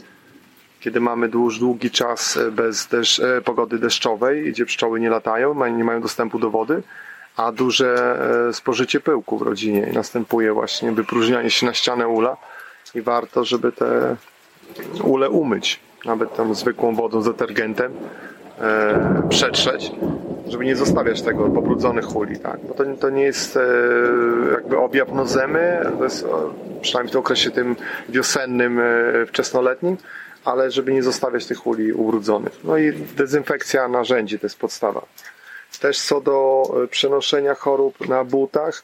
Kiedy 0.81 1.01
mamy 1.01 1.29
dłuż, 1.29 1.59
długi 1.59 1.91
czas 1.91 2.37
e, 2.37 2.51
bez 2.51 2.87
deszcz, 2.87 3.21
e, 3.21 3.41
pogody 3.41 3.79
deszczowej, 3.79 4.53
gdzie 4.53 4.67
pszczoły 4.67 5.01
nie 5.01 5.11
latają, 5.11 5.67
nie 5.77 5.85
mają 5.85 6.01
dostępu 6.01 6.39
do 6.39 6.51
wody, 6.51 6.83
a 7.37 7.53
duże 7.53 8.19
e, 8.49 8.53
spożycie 8.53 9.01
pyłku 9.01 9.39
w 9.39 9.43
rodzinie. 9.43 9.89
I 9.91 9.93
następuje 9.93 10.53
właśnie 10.53 10.93
wypróżnianie 10.93 11.51
się 11.51 11.67
na 11.67 11.75
ścianę 11.75 12.09
ula 12.09 12.37
i 12.95 13.03
warto, 13.03 13.45
żeby 13.45 13.73
te 13.73 14.17
ule 15.03 15.31
umyć, 15.31 15.81
nawet 16.05 16.37
tam 16.37 16.55
zwykłą 16.55 16.95
wodą, 16.95 17.23
z 17.23 17.25
detergentem 17.25 17.93
e, 18.61 19.23
przetrzeć, 19.29 19.93
żeby 20.51 20.65
nie 20.65 20.77
zostawiać 20.77 21.23
tego 21.23 21.49
pobrudzonych 21.49 22.17
uli, 22.17 22.39
tak? 22.39 22.61
Bo 22.61 22.75
to, 22.75 22.85
to 23.01 23.11
nie 23.11 23.23
jest 23.23 23.57
e, 23.57 23.61
jakby 24.53 24.79
objaw 24.79 25.13
nozemy, 25.13 25.81
to 25.99 26.05
jest, 26.05 26.27
przynajmniej 26.83 27.09
w 27.09 27.13
tym 27.13 27.21
okresie 27.21 27.51
tym 27.51 27.77
wiosennym, 28.09 28.81
e, 28.81 29.27
wczesnoletnim, 29.27 29.97
ale 30.45 30.71
żeby 30.71 30.93
nie 30.93 31.03
zostawiać 31.03 31.47
tych 31.47 31.67
uli 31.67 31.93
ubrudzonych. 31.93 32.53
No 32.65 32.79
i 32.79 32.93
dezynfekcja 32.93 33.89
narzędzi 33.89 34.39
to 34.39 34.47
jest 34.47 34.59
podstawa. 34.59 35.03
Też 35.81 36.01
co 36.01 36.21
do 36.21 36.65
e, 36.85 36.89
przenoszenia 36.89 37.55
chorób 37.55 38.09
na 38.09 38.25
butach, 38.25 38.83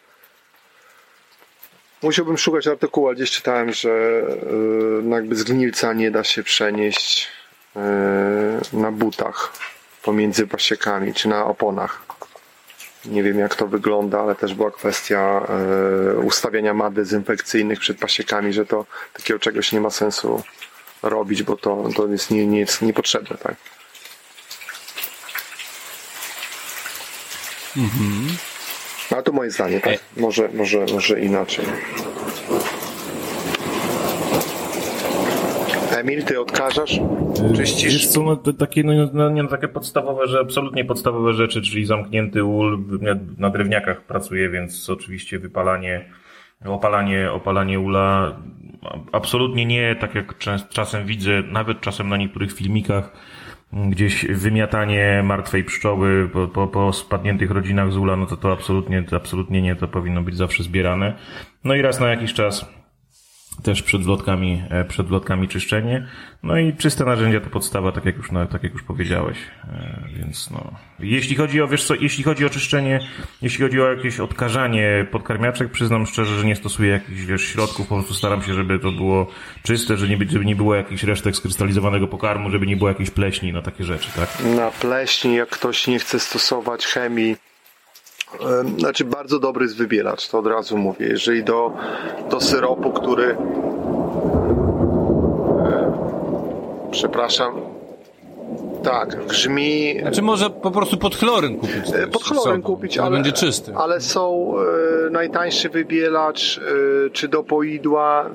musiałbym 2.02 2.38
szukać 2.38 2.66
artykułu, 2.66 3.06
ale 3.06 3.16
gdzieś 3.16 3.30
czytałem, 3.30 3.72
że 3.72 3.90
e, 3.90 5.08
jakby 5.08 5.36
zgnilca 5.36 5.92
nie 5.92 6.10
da 6.10 6.24
się 6.24 6.42
przenieść 6.42 7.28
e, 7.76 7.80
na 8.72 8.92
butach 8.92 9.52
pomiędzy 10.06 10.46
pasiekami 10.46 11.14
czy 11.14 11.28
na 11.28 11.44
oponach. 11.44 12.02
Nie 13.04 13.22
wiem 13.22 13.38
jak 13.38 13.54
to 13.54 13.66
wygląda, 13.66 14.20
ale 14.20 14.34
też 14.34 14.54
była 14.54 14.70
kwestia 14.70 15.46
ustawiania 16.22 16.74
mat 16.74 16.94
dezynfekcyjnych 16.94 17.80
przed 17.80 17.98
pasiekami, 17.98 18.52
że 18.52 18.66
to 18.66 18.86
takiego 19.12 19.38
czegoś 19.38 19.72
nie 19.72 19.80
ma 19.80 19.90
sensu 19.90 20.42
robić, 21.02 21.42
bo 21.42 21.56
to, 21.56 21.88
to 21.96 22.06
jest, 22.06 22.30
nie, 22.30 22.46
nie 22.46 22.58
jest 22.58 22.82
niepotrzebne, 22.82 23.36
tak? 23.36 23.54
Mhm. 27.76 28.36
Ale 29.10 29.22
to 29.22 29.32
moje 29.32 29.50
zdanie, 29.50 29.80
tak? 29.80 29.98
Może, 30.16 30.48
może, 30.54 30.86
może 30.92 31.20
inaczej. 31.20 31.66
Emil, 36.06 36.24
ty 36.24 36.40
odkażasz? 36.40 37.00
Czyścisz? 37.56 37.92
Wiesz 37.92 38.06
co, 38.06 38.22
no, 38.22 38.36
takie, 38.36 38.84
no, 38.84 38.92
no, 39.12 39.30
nie, 39.30 39.42
no, 39.42 39.48
takie 39.48 39.68
podstawowe, 39.68 40.26
że 40.26 40.40
absolutnie 40.40 40.84
podstawowe 40.84 41.32
rzeczy, 41.32 41.62
czyli 41.62 41.86
zamknięty 41.86 42.44
ul, 42.44 42.84
na 43.38 43.50
drewniakach 43.50 44.04
pracuję, 44.04 44.50
więc 44.50 44.90
oczywiście 44.90 45.38
wypalanie, 45.38 46.04
opalanie, 46.64 47.32
opalanie 47.32 47.80
ula, 47.80 48.36
absolutnie 49.12 49.66
nie, 49.66 49.96
tak 50.00 50.14
jak 50.14 50.38
czasem 50.68 51.06
widzę, 51.06 51.42
nawet 51.42 51.80
czasem 51.80 52.08
na 52.08 52.16
niektórych 52.16 52.52
filmikach, 52.52 53.12
gdzieś 53.72 54.26
wymiatanie 54.26 55.22
martwej 55.24 55.64
pszczoły 55.64 56.28
po, 56.32 56.48
po, 56.48 56.66
po 56.66 56.92
spadniętych 56.92 57.50
rodzinach 57.50 57.92
z 57.92 57.96
ula, 57.96 58.16
no 58.16 58.26
to 58.26 58.36
to 58.36 58.52
absolutnie, 58.52 59.02
to 59.02 59.16
absolutnie 59.16 59.62
nie, 59.62 59.76
to 59.76 59.88
powinno 59.88 60.22
być 60.22 60.36
zawsze 60.36 60.62
zbierane. 60.62 61.14
No 61.64 61.74
i 61.74 61.82
raz 61.82 62.00
na 62.00 62.08
jakiś 62.08 62.34
czas 62.34 62.75
też 63.62 63.82
przed 63.82 64.02
wlotkami, 64.02 64.62
e, 64.70 64.84
przed 64.84 65.06
wlotkami 65.06 65.48
czyszczenie. 65.48 66.06
No 66.42 66.58
i 66.58 66.76
czyste 66.76 67.04
narzędzia 67.04 67.40
to 67.40 67.50
podstawa, 67.50 67.92
tak 67.92 68.04
jak 68.04 68.16
już, 68.16 68.32
no, 68.32 68.46
tak 68.46 68.62
jak 68.62 68.72
już 68.72 68.82
powiedziałeś. 68.82 69.38
E, 69.64 70.02
więc 70.16 70.50
no. 70.50 70.72
Jeśli 70.98 71.36
chodzi 71.36 71.62
o, 71.62 71.68
wiesz 71.68 71.84
co, 71.84 71.94
jeśli 71.94 72.24
chodzi 72.24 72.46
o 72.46 72.50
czyszczenie, 72.50 73.00
jeśli 73.42 73.64
chodzi 73.64 73.80
o 73.80 73.90
jakieś 73.90 74.20
odkażanie 74.20 75.06
podkarmiaczek, 75.10 75.70
przyznam 75.70 76.06
szczerze, 76.06 76.38
że 76.38 76.46
nie 76.46 76.56
stosuję 76.56 76.90
jakichś, 76.90 77.20
wiesz, 77.20 77.42
środków, 77.42 77.88
po 77.88 77.94
prostu 77.94 78.14
staram 78.14 78.42
się, 78.42 78.54
żeby 78.54 78.78
to 78.78 78.92
było 78.92 79.26
czyste, 79.62 79.96
że 79.96 80.08
nie, 80.08 80.18
żeby 80.28 80.44
nie 80.44 80.56
było 80.56 80.74
jakichś 80.74 81.02
resztek 81.02 81.36
skrystalizowanego 81.36 82.08
pokarmu, 82.08 82.50
żeby 82.50 82.66
nie 82.66 82.76
było 82.76 82.88
jakiejś 82.88 83.10
pleśni, 83.10 83.52
no 83.52 83.62
takie 83.62 83.84
rzeczy, 83.84 84.08
tak? 84.16 84.28
Na 84.56 84.70
pleśni, 84.70 85.34
jak 85.34 85.48
ktoś 85.48 85.86
nie 85.86 85.98
chce 85.98 86.20
stosować 86.20 86.86
chemii, 86.86 87.36
znaczy 88.78 89.04
bardzo 89.04 89.38
dobry 89.38 89.64
jest 89.64 89.76
wybielacz, 89.76 90.28
to 90.28 90.38
od 90.38 90.46
razu 90.46 90.78
mówię. 90.78 91.06
Jeżeli 91.06 91.44
do, 91.44 91.72
do 92.30 92.40
syropu, 92.40 92.92
który 92.92 93.36
przepraszam, 96.90 97.75
tak, 98.82 99.26
grzmi. 99.26 100.00
Znaczy 100.00 100.22
może 100.22 100.50
po 100.50 100.70
prostu 100.70 100.96
pod 100.96 101.16
chlorem 101.16 101.56
kupić. 101.56 101.84
Pod 102.12 102.22
chlorem 102.22 102.62
kupić, 102.62 102.98
ale, 102.98 103.10
będzie 103.10 103.32
czysty. 103.32 103.72
ale 103.76 104.00
są 104.00 104.54
e, 105.06 105.10
najtańszy 105.10 105.68
wybielacz, 105.68 106.58
e, 106.58 107.10
czy 107.10 107.28
do 107.28 107.42
poidła, 107.42 108.30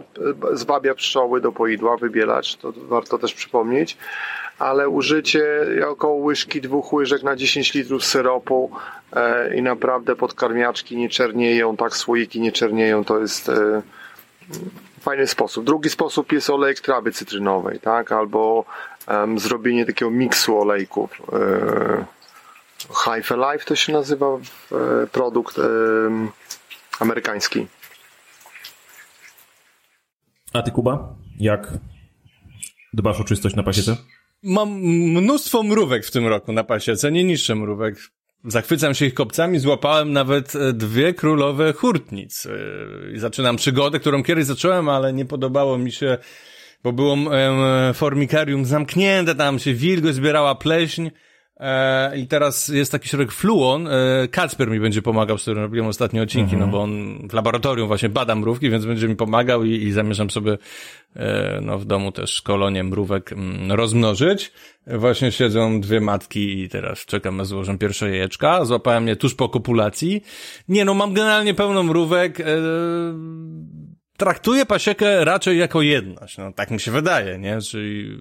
e, 0.52 0.58
zwabia 0.58 0.96
pszczoły 0.96 1.42
do 1.42 1.52
poidła, 1.52 1.98
wybielacz, 1.98 2.56
to 2.56 2.74
warto 2.90 3.18
też 3.18 3.34
przypomnieć 3.34 3.98
ale 4.62 4.90
użycie 4.90 5.44
około 5.88 6.16
łyżki, 6.16 6.62
dwóch 6.62 6.94
łyżek 6.94 7.24
na 7.24 7.36
10 7.36 7.74
litrów 7.74 8.06
syropu 8.06 8.72
e, 9.14 9.56
i 9.56 9.62
naprawdę 9.62 10.16
podkarmiaczki 10.16 10.98
nie 10.98 11.10
czernieją, 11.10 11.78
tak 11.78 11.96
słoiki 11.98 12.42
nie 12.42 12.52
czernieją, 12.52 13.06
to 13.06 13.20
jest 13.20 13.50
e, 13.50 13.82
fajny 15.02 15.28
sposób. 15.28 15.66
Drugi 15.66 15.90
sposób 15.90 16.32
jest 16.32 16.50
olejek 16.50 16.80
trawy 16.80 17.12
cytrynowej, 17.12 17.80
tak, 17.80 18.12
albo 18.12 18.66
zrobienie 19.38 19.86
takiego 19.86 20.12
miksu 20.12 20.62
olejków. 20.62 21.22
E, 21.34 22.06
High 22.80 23.30
Life 23.30 23.66
to 23.66 23.76
się 23.76 23.94
nazywa 23.94 24.28
e, 24.28 25.08
produkt 25.08 25.60
e, 25.60 25.62
amerykański. 27.00 27.68
A 30.54 30.62
ty 30.62 30.72
Kuba, 30.72 31.16
jak 31.40 31.74
dbasz 32.94 33.20
o 33.20 33.24
czystość 33.24 33.56
na 33.56 33.64
pasiece? 33.64 33.98
Mam 34.44 34.70
mnóstwo 35.20 35.64
mrówek 35.64 36.06
w 36.06 36.12
tym 36.12 36.28
roku 36.28 36.52
na 36.54 36.64
pasiece, 36.64 37.12
nie 37.12 37.24
niższe 37.24 37.56
mrówek. 37.56 37.96
Zachwycam 38.46 38.94
się 38.94 39.06
ich 39.06 39.14
kopcami, 39.14 39.60
złapałem 39.60 40.14
nawet 40.14 40.56
e, 40.56 40.74
dwie 40.74 41.14
królowe 41.14 41.74
hurtnic. 41.74 42.46
E, 42.46 43.20
zaczynam 43.20 43.56
przygodę, 43.56 44.00
którą 44.00 44.24
kiedyś 44.24 44.46
zacząłem, 44.46 44.90
ale 44.90 45.14
nie 45.14 45.26
podobało 45.26 45.78
mi 45.78 45.92
się, 45.92 46.18
bo 46.84 46.94
było 46.94 47.18
formikarium 47.94 48.66
zamknięte, 48.66 49.36
tam 49.36 49.60
się 49.60 49.74
wilgoć 49.74 50.16
zbierała 50.16 50.56
pleśń. 50.56 51.10
E, 51.62 52.18
I 52.18 52.28
teraz 52.28 52.68
jest 52.68 52.92
taki 52.92 53.10
środek 53.10 53.32
Fluon. 53.32 53.88
E, 53.88 54.28
Kacper 54.32 54.70
mi 54.70 54.80
będzie 54.80 55.02
pomagał, 55.02 55.38
z 55.38 55.42
którym 55.42 55.64
robiłem 55.64 55.88
ostatnie 55.88 56.22
odcinki, 56.22 56.58
no 56.58 56.68
bo 56.68 56.82
on 56.82 57.20
w 57.30 57.34
laboratorium 57.34 57.88
właśnie 57.88 58.10
bada 58.10 58.36
mrówki, 58.36 58.70
więc 58.70 58.86
będzie 58.86 59.08
mi 59.08 59.16
pomagał 59.16 59.64
i, 59.64 59.70
i 59.72 59.92
zamierzam 59.92 60.30
sobie 60.30 60.58
e, 61.16 61.60
no, 61.62 61.78
w 61.78 61.86
domu 61.86 62.12
też 62.12 62.42
kolonie 62.42 62.84
mrówek 62.84 63.32
mm, 63.32 63.72
rozmnożyć. 63.72 64.52
Właśnie 64.88 65.32
siedzą 65.32 65.82
dwie 65.82 66.02
matki 66.02 66.62
i 66.62 66.70
teraz 66.70 67.06
czekam 67.06 67.38
na 67.38 67.46
złożę 67.46 67.78
pierwsze 67.78 68.10
jajeczka. 68.10 68.66
Złapałem 68.66 69.08
je 69.08 69.16
tuż 69.16 69.36
po 69.36 69.50
kopulacji. 69.50 70.24
Nie 70.68 70.86
no, 70.86 70.94
mam 70.94 71.14
generalnie 71.14 71.54
pełno 71.54 71.84
mrówek. 71.84 72.38
Traktuję 74.18 74.66
pasiekę 74.66 75.26
raczej 75.26 75.58
jako 75.58 75.82
jedność. 75.82 76.38
No, 76.38 76.52
tak 76.54 76.72
mi 76.72 76.80
się 76.80 76.92
wydaje, 76.92 77.40
nie? 77.40 77.62
Czyli 77.62 78.20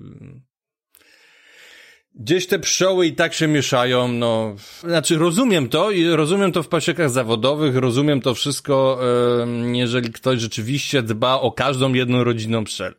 Gdzieś 2.14 2.46
te 2.46 2.58
pszczoły 2.58 3.06
i 3.06 3.12
tak 3.12 3.34
się 3.34 3.48
mieszają, 3.48 4.08
no. 4.08 4.56
Znaczy, 4.80 5.18
rozumiem 5.18 5.68
to 5.68 5.90
i 5.90 6.08
rozumiem 6.08 6.52
to 6.52 6.62
w 6.62 6.68
pasiekach 6.68 7.10
zawodowych, 7.10 7.76
rozumiem 7.76 8.20
to 8.20 8.34
wszystko, 8.34 9.00
jeżeli 9.72 10.12
ktoś 10.12 10.40
rzeczywiście 10.40 11.02
dba 11.02 11.40
o 11.40 11.52
każdą 11.52 11.92
jedną 11.92 12.24
rodzinną 12.24 12.64
pszczel. 12.64 12.94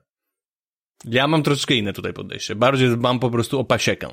Ja 1.06 1.28
mam 1.28 1.44
troszkę 1.44 1.74
inne 1.74 1.94
tutaj 1.94 2.14
podejście. 2.14 2.56
Bardziej 2.56 2.90
dbam 2.90 3.20
po 3.20 3.30
prostu 3.30 3.60
o 3.60 3.64
pasiekę. 3.64 4.08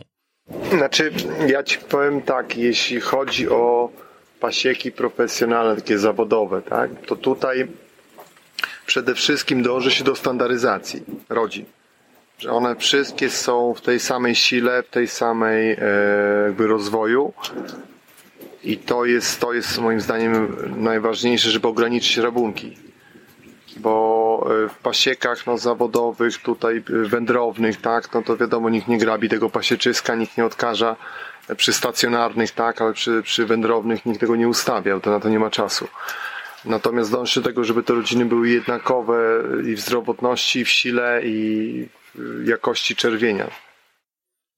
Znaczy, 0.71 1.13
ja 1.47 1.63
ci 1.63 1.79
powiem 1.79 2.23
tak, 2.23 2.57
jeśli 2.57 3.01
chodzi 3.01 3.49
o 3.49 3.91
pasieki 4.41 4.93
profesjonalne, 4.93 5.77
takie 5.77 5.99
zawodowe, 5.99 6.63
tak, 6.63 6.91
to 7.07 7.17
tutaj 7.17 7.69
przede 8.87 9.15
wszystkim 9.15 9.63
dąży 9.63 9.91
się 9.91 10.05
do 10.05 10.17
standaryzacji 10.17 11.03
rodzin. 11.29 11.65
Że 12.39 12.53
one 12.53 12.77
wszystkie 12.77 13.31
są 13.31 13.75
w 13.75 13.81
tej 13.81 14.01
samej 14.01 14.35
sile, 14.35 14.83
w 14.83 14.89
tej 14.89 15.09
samej 15.09 15.73
e, 15.73 15.79
jakby 16.45 16.67
rozwoju. 16.67 17.33
I 18.65 18.77
to 18.77 19.05
jest, 19.05 19.41
to 19.41 19.53
jest 19.53 19.79
moim 19.79 20.01
zdaniem 20.01 20.57
najważniejsze, 20.77 21.51
żeby 21.51 21.69
ograniczyć 21.69 22.17
rabunki. 22.17 22.77
Bo 23.77 24.47
e, 24.65 24.69
w 24.69 24.79
pasiekach 24.79 25.47
no, 25.47 25.59
zawodowych, 25.59 26.39
tutaj 26.39 26.77
e, 26.77 27.09
wędrownych, 27.09 27.81
tak, 27.81 28.15
no 28.15 28.23
to 28.23 28.37
wiadomo, 28.37 28.71
nikt 28.71 28.89
nie 28.89 28.99
grabi 28.99 29.29
tego 29.29 29.51
pasieczyska, 29.51 30.15
nikt 30.15 30.37
nie 30.37 30.45
odkaża 30.45 30.97
przy 31.57 31.73
stacjonarnych, 31.73 32.51
tak, 32.51 32.83
ale 32.83 32.93
przy, 32.93 33.23
przy 33.23 33.47
wędrownych 33.47 34.07
nikt 34.07 34.21
tego 34.21 34.37
nie 34.37 34.49
ustawiał, 34.49 35.01
to 35.01 35.11
na 35.11 35.21
to 35.21 35.29
nie 35.29 35.39
ma 35.39 35.51
czasu. 35.51 35.89
Natomiast 36.65 37.13
dąży 37.13 37.41
do 37.41 37.49
tego, 37.49 37.65
żeby 37.65 37.83
te 37.83 37.95
rodziny 37.95 38.25
były 38.25 38.49
jednakowe 38.49 39.43
i 39.67 39.75
w 39.75 39.81
zdrowotności, 39.81 40.61
i 40.61 40.65
w 40.65 40.69
sile, 40.69 41.21
i 41.25 41.89
jakości 42.45 42.97
czerwienia. 42.97 43.51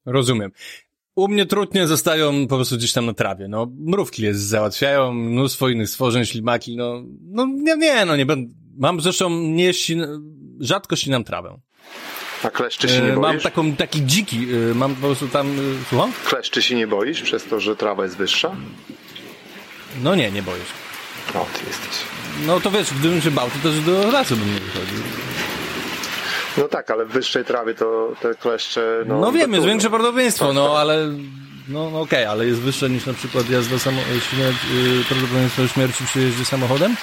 Rozumiem. 0.07 0.50
U 1.17 1.29
mnie 1.29 1.47
trudnie 1.47 1.87
zostają 1.87 2.47
po 2.47 2.57
prostu 2.57 2.76
gdzieś 2.76 2.93
tam 2.93 3.07
na 3.07 3.14
trawie. 3.14 3.49
No, 3.49 3.67
mrówki 3.79 4.23
jest 4.23 4.40
załatwiają, 4.40 5.12
mnóstwo 5.12 5.69
innych 5.69 5.88
stworzeń, 5.88 6.25
ślimaki, 6.25 6.76
no, 6.76 7.02
no 7.23 7.47
nie, 7.47 7.76
nie, 7.76 8.05
no 8.05 8.17
nie 8.17 8.26
będę. 8.26 8.55
Mam 8.79 9.00
zresztą 9.00 9.31
nie 9.31 9.75
ścin... 9.75 10.07
rzadko 10.61 10.97
ścinam 10.97 11.25
trawę. 11.25 11.61
A 12.43 12.50
kleszczy 12.50 12.88
się 12.88 13.02
nie 13.02 13.12
E, 13.12 13.14
boisz? 13.14 13.33
Mam 13.33 13.40
taką, 13.40 13.76
taki 13.76 14.07
dziki, 14.07 14.47
e, 14.71 14.75
mam 14.75 14.95
po 14.95 15.00
prostu 15.00 15.29
tam, 15.29 15.47
e, 15.47 15.85
słucham? 15.88 16.12
Kleszczy 16.25 16.62
się 16.62 16.75
nie 16.75 16.87
boisz 16.87 17.23
przez 17.23 17.45
to, 17.45 17.61
że 17.61 17.76
trawa 17.76 18.05
jest 18.05 18.17
wyższa? 18.17 18.57
No 20.02 20.14
nie, 20.14 20.31
nie 20.31 20.43
się. 20.43 20.55
No, 21.35 21.47
ty 21.55 21.67
jesteś. 21.67 22.05
No 22.47 22.61
to 22.61 22.71
wiesz, 22.71 22.95
gdybym 22.95 23.21
się 23.21 23.31
bał, 23.31 23.50
to 23.50 23.69
też 23.69 23.81
do 23.81 24.11
lasu 24.11 24.37
bym 24.37 24.55
nie 24.55 24.61
wychodził. 24.61 24.99
No 26.57 26.69
tak, 26.69 26.90
ale 26.90 27.04
w 27.04 27.09
wyższej 27.09 27.45
trawie 27.45 27.75
to 27.75 28.12
te 28.23 28.35
kleszcze. 28.35 29.04
No, 29.07 29.19
No, 29.21 29.33
wiem, 29.33 29.52
jest 29.54 29.66
większe 29.66 29.90
prawdopodobieństwo, 29.90 30.52
no 30.52 30.78
ale, 30.78 31.07
no, 31.69 31.90
no 31.90 32.00
okej, 32.00 32.25
ale 32.25 32.47
jest 32.47 32.61
wyższe 32.61 32.90
niż 32.90 33.07
na 33.07 33.12
przykład 33.12 33.50
jazda 33.50 33.78
samo, 33.78 34.00
śmierć, 34.30 34.57
y, 34.75 35.04
prawdopodobieństwo 35.09 35.69
śmierci 35.69 36.04
przy 36.04 36.21
jeździe 36.21 36.45
samochodem? 36.45 36.97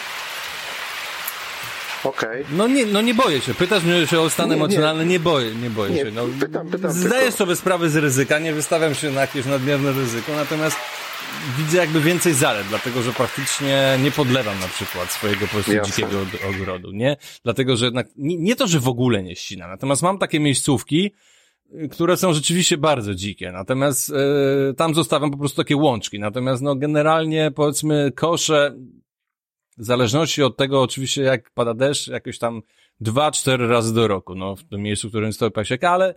Okej. 2.04 2.46
No 2.52 2.68
nie, 2.68 2.86
no 2.86 3.02
nie 3.02 3.14
boję 3.14 3.42
się. 3.42 3.54
Pytasz 3.54 3.84
mnie 3.84 4.08
się 4.08 4.20
o 4.20 4.30
stan 4.30 4.50
Nie, 4.50 4.56
emocjonalny, 4.56 5.06
nie 5.06 5.20
boję, 5.20 5.56
nie 5.56 5.70
boję 5.70 5.92
Nie, 5.94 6.02
się. 6.04 6.12
No, 6.12 6.22
pytam, 6.40 6.68
pytam 6.68 6.92
zdaję 6.92 7.22
tylko. 7.22 7.38
sobie 7.38 7.56
sprawę 7.56 7.90
z 7.90 7.96
ryzyka, 7.96 8.40
nie 8.40 8.54
wystawiam 8.54 8.96
się 8.96 9.12
na 9.12 9.22
jakieś 9.22 9.46
nadmierne 9.46 9.92
ryzyko, 9.92 10.32
natomiast 10.36 10.78
widzę 11.58 11.78
jakby 11.78 12.02
więcej 12.02 12.34
zalet, 12.34 12.68
dlatego 12.68 13.02
że 13.02 13.14
praktycznie 13.14 13.98
nie 14.04 14.12
podlewam 14.12 14.60
na 14.60 14.68
przykład 14.68 15.12
swojego 15.12 15.42
po 15.42 15.48
prostu 15.48 15.74
Jasne. 15.74 15.94
dzikiego 15.96 16.22
od- 16.22 16.56
ogrodu, 16.56 16.92
nie? 16.92 17.18
Dlatego, 17.44 17.78
że 17.78 17.86
jednak, 17.86 18.08
nie, 18.18 18.38
nie 18.38 18.56
to, 18.56 18.68
że 18.68 18.80
w 18.80 18.88
ogóle 18.88 19.24
nie 19.24 19.36
ścinam, 19.36 19.70
natomiast 19.70 20.02
mam 20.02 20.18
takie 20.18 20.40
miejscówki, 20.40 21.12
y, 21.74 21.90
które 21.90 22.18
są 22.18 22.34
rzeczywiście 22.34 22.78
bardzo 22.78 23.16
dzikie, 23.16 23.52
natomiast 23.52 24.10
y, 24.10 24.14
tam 24.78 24.96
zostawiam 24.96 25.32
po 25.32 25.38
prostu 25.38 25.58
takie 25.58 25.76
łączki, 25.76 26.20
natomiast 26.20 26.62
no 26.62 26.76
generalnie 26.76 27.52
powiedzmy 27.56 28.12
kosze, 28.16 28.76
w 29.78 29.86
zależności 29.86 30.44
od 30.44 30.58
tego 30.58 30.82
oczywiście 30.82 31.22
jak 31.22 31.52
pada 31.52 31.74
deszcz, 31.74 32.08
jakoś 32.08 32.38
tam 32.38 32.62
dwa, 33.00 33.32
cztery 33.32 33.68
razy 33.68 33.94
do 33.94 34.08
roku, 34.08 34.36
no 34.36 34.56
w 34.56 34.64
tym 34.64 34.82
miejscu, 34.82 35.08
w 35.08 35.12
którym 35.12 35.34
stoi 35.34 35.52
pasieka, 35.52 35.90
ale 35.92 36.16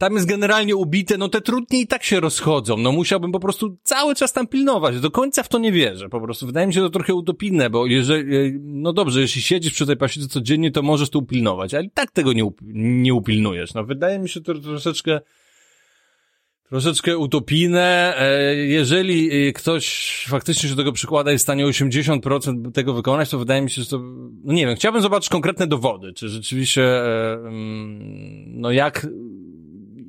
tam 0.00 0.14
jest 0.14 0.26
generalnie 0.26 0.76
ubite, 0.76 1.18
no 1.18 1.28
te 1.28 1.40
trudnie 1.40 1.80
i 1.80 1.86
tak 1.86 2.04
się 2.04 2.20
rozchodzą, 2.20 2.76
no 2.76 2.92
musiałbym 2.92 3.32
po 3.32 3.40
prostu 3.40 3.76
cały 3.82 4.14
czas 4.14 4.32
tam 4.32 4.46
pilnować, 4.46 5.00
do 5.00 5.10
końca 5.10 5.42
w 5.42 5.48
to 5.48 5.58
nie 5.58 5.72
wierzę, 5.72 6.08
po 6.08 6.20
prostu 6.20 6.46
wydaje 6.46 6.66
mi 6.66 6.74
się 6.74 6.80
to 6.80 6.90
trochę 6.90 7.14
utopijne, 7.14 7.70
bo 7.70 7.86
jeżeli, 7.86 8.52
no 8.60 8.92
dobrze, 8.92 9.20
jeśli 9.20 9.42
siedzisz 9.42 9.72
przy 9.72 9.86
tej 9.86 9.96
pasiece 9.96 10.28
codziennie, 10.28 10.70
to 10.70 10.82
możesz 10.82 11.10
to 11.10 11.18
upilnować, 11.18 11.74
ale 11.74 11.84
i 11.84 11.90
tak 11.90 12.10
tego 12.10 12.32
nie, 12.32 12.50
nie 12.74 13.14
upilnujesz, 13.14 13.74
no 13.74 13.84
wydaje 13.84 14.18
mi 14.18 14.28
się 14.28 14.40
to 14.40 14.54
troszeczkę 14.54 15.20
troszeczkę 16.68 17.18
utopijne. 17.18 18.14
E, 18.18 18.54
Jeżeli 18.54 19.48
e, 19.48 19.52
ktoś 19.52 20.24
faktycznie 20.28 20.68
się 20.68 20.74
do 20.74 20.82
tego 20.82 20.92
przykłada 20.92 21.30
i 21.30 21.34
jest 21.34 21.42
w 21.42 21.46
stanie 21.46 21.66
80% 21.66 22.72
tego 22.72 22.94
wykonać, 22.94 23.30
to 23.30 23.38
wydaje 23.38 23.62
mi 23.62 23.70
się, 23.70 23.82
że 23.82 23.88
to, 23.88 23.98
no 24.44 24.52
nie 24.52 24.66
wiem, 24.66 24.76
chciałbym 24.76 25.02
zobaczyć 25.02 25.28
konkretne 25.28 25.66
dowody, 25.66 26.12
czy 26.12 26.28
rzeczywiście, 26.28 26.82
e, 26.82 27.32
mm, 27.32 28.60
no 28.60 28.70
jak, 28.70 29.06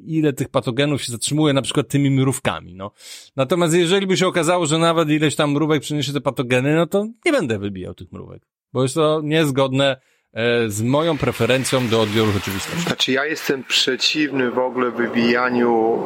ile 0.05 0.33
tych 0.33 0.49
patogenów 0.49 1.01
się 1.01 1.11
zatrzymuje 1.11 1.53
na 1.53 1.61
przykład 1.61 1.87
tymi 1.87 2.11
mrówkami, 2.11 2.75
no. 2.75 2.91
Natomiast 3.35 3.73
jeżeli 3.73 4.07
by 4.07 4.17
się 4.17 4.27
okazało, 4.27 4.65
że 4.65 4.77
nawet 4.77 5.09
ileś 5.09 5.35
tam 5.35 5.51
mrówek 5.51 5.81
przyniesie 5.81 6.13
te 6.13 6.21
patogeny, 6.21 6.75
no 6.75 6.87
to 6.87 7.07
nie 7.25 7.31
będę 7.31 7.59
wybijał 7.59 7.93
tych 7.93 8.11
mrówek, 8.11 8.41
bo 8.73 8.83
jest 8.83 8.95
to 8.95 9.21
niezgodne 9.23 9.97
e, 10.33 10.69
z 10.69 10.81
moją 10.81 11.17
preferencją 11.17 11.87
do 11.87 12.01
odbioru 12.01 12.31
rzeczywistości. 12.31 12.81
Znaczy 12.81 13.11
ja 13.11 13.25
jestem 13.25 13.63
przeciwny 13.63 14.51
w 14.51 14.59
ogóle 14.59 14.91
wybijaniu 14.91 15.99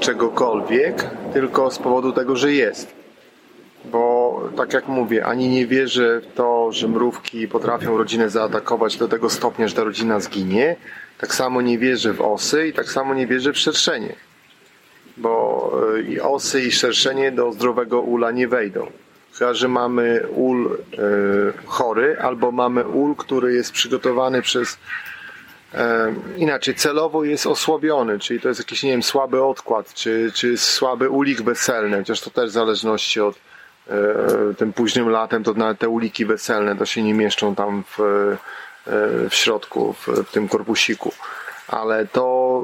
czegokolwiek, 0.00 1.10
tylko 1.32 1.70
z 1.70 1.78
powodu 1.78 2.12
tego, 2.12 2.36
że 2.36 2.52
jest. 2.52 2.98
Bo 3.84 4.42
tak 4.56 4.72
jak 4.72 4.88
mówię, 4.88 5.26
ani 5.26 5.48
nie 5.48 5.66
wierzę 5.66 6.20
w 6.20 6.34
to, 6.34 6.72
że 6.72 6.88
mrówki 6.88 7.48
potrafią 7.48 7.98
rodzinę 7.98 8.30
zaatakować 8.30 8.96
do 8.96 9.08
tego 9.08 9.30
stopnia, 9.30 9.68
że 9.68 9.74
ta 9.74 9.84
rodzina 9.84 10.20
zginie. 10.20 10.76
Tak 11.18 11.34
samo 11.34 11.62
nie 11.62 11.78
wierzę 11.78 12.12
w 12.12 12.20
osy 12.20 12.68
i 12.68 12.72
tak 12.72 12.90
samo 12.90 13.14
nie 13.14 13.26
wierzę 13.26 13.52
w 13.52 13.58
szerszenie. 13.58 14.14
Bo 15.16 15.72
y, 15.96 16.02
i 16.02 16.20
osy 16.20 16.62
i 16.62 16.72
szerszenie 16.72 17.32
do 17.32 17.52
zdrowego 17.52 18.00
ula 18.00 18.30
nie 18.30 18.48
wejdą. 18.48 18.90
Chyba, 19.38 19.54
że 19.54 19.68
mamy 19.68 20.26
ul 20.34 20.78
y, 20.94 21.66
chory 21.66 22.16
albo 22.20 22.52
mamy 22.52 22.86
ul, 22.86 23.16
który 23.16 23.54
jest 23.54 23.72
przygotowany 23.72 24.42
przez 24.42 24.78
E, 25.74 26.14
inaczej, 26.36 26.74
celowo 26.74 27.24
jest 27.24 27.46
osłabiony, 27.46 28.18
czyli 28.18 28.40
to 28.40 28.48
jest 28.48 28.60
jakiś, 28.60 28.82
nie 28.82 28.90
wiem, 28.90 29.02
słaby 29.02 29.44
odkład, 29.44 29.94
czy, 29.94 30.32
czy 30.34 30.58
słaby 30.58 31.10
ulik 31.10 31.42
weselny, 31.42 31.96
chociaż 31.96 32.20
to 32.20 32.30
też 32.30 32.50
w 32.50 32.52
zależności 32.52 33.20
od 33.20 33.36
e, 33.88 33.94
tym 34.58 34.72
późnym 34.72 35.08
latem, 35.08 35.44
to 35.44 35.54
nawet 35.54 35.78
te 35.78 35.88
uliki 35.88 36.24
weselne 36.26 36.76
to 36.76 36.86
się 36.86 37.02
nie 37.02 37.14
mieszczą 37.14 37.54
tam 37.54 37.84
w, 37.84 38.00
e, 38.00 38.36
w 39.30 39.34
środku, 39.34 39.92
w, 39.92 40.08
w 40.08 40.30
tym 40.30 40.48
korpusiku. 40.48 41.12
Ale 41.68 42.06
to, 42.06 42.62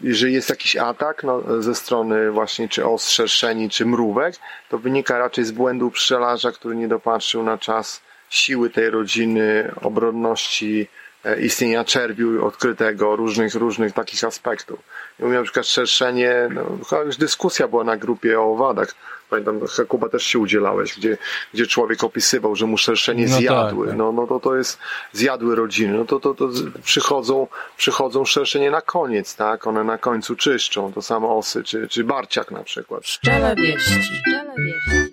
jeżeli 0.00 0.34
jest 0.34 0.50
jakiś 0.50 0.76
atak 0.76 1.24
no, 1.24 1.62
ze 1.62 1.74
strony 1.74 2.30
właśnie 2.30 2.68
czy 2.68 2.86
os, 2.86 3.10
szerszeni, 3.10 3.70
czy 3.70 3.86
mrówek, 3.86 4.34
to 4.68 4.78
wynika 4.78 5.18
raczej 5.18 5.44
z 5.44 5.50
błędu 5.50 5.90
pszczelarza, 5.90 6.52
który 6.52 6.76
nie 6.76 6.88
dopatrzył 6.88 7.42
na 7.42 7.58
czas 7.58 8.00
siły 8.30 8.70
tej 8.70 8.90
rodziny, 8.90 9.72
obronności, 9.82 10.88
e, 11.24 11.40
istnienia 11.40 11.84
czerwiu 11.84 12.46
odkrytego, 12.46 13.16
różnych, 13.16 13.54
różnych 13.54 13.92
takich 13.92 14.24
aspektów. 14.24 14.78
U 15.18 15.26
mnie 15.28 15.36
na 15.38 15.42
przykład 15.42 15.66
szerszenie, 15.66 16.48
no, 16.50 16.64
chyba 16.90 17.02
już 17.02 17.16
dyskusja 17.16 17.68
była 17.68 17.84
na 17.84 17.96
grupie 17.96 18.40
o 18.40 18.52
owadach. 18.52 18.94
Pamiętam, 19.30 19.60
Kuba 19.88 20.08
też 20.08 20.22
się 20.22 20.38
udzielałeś, 20.38 20.96
gdzie, 20.98 21.18
gdzie 21.54 21.66
człowiek 21.66 22.04
opisywał, 22.04 22.56
że 22.56 22.66
mu 22.66 22.78
szerszenie 22.78 23.26
No 23.28 23.36
zjadły. 23.36 23.86
tak, 23.86 23.88
tak. 23.90 23.98
No, 23.98 24.12
no 24.12 24.26
to 24.26 24.40
to 24.40 24.56
jest, 24.56 24.78
zjadły 25.12 25.56
rodziny. 25.56 25.98
No 25.98 26.04
to, 26.04 26.20
to, 26.20 26.34
to 26.34 26.48
przychodzą, 26.84 27.46
przychodzą 27.76 28.24
szerszenie 28.24 28.70
na 28.70 28.80
koniec, 28.80 29.36
tak? 29.36 29.66
One 29.66 29.84
na 29.84 29.98
końcu 29.98 30.36
czyszczą. 30.36 30.92
To 30.92 31.02
samo 31.02 31.38
osy, 31.38 31.64
czy, 31.64 31.88
czy 31.88 32.04
barciak 32.04 32.50
na 32.50 32.62
przykład. 32.62 33.02
Pszczele 33.02 33.54
wieści. 33.56 33.94
Pszczele 34.00 34.54
wieści. 34.58 35.12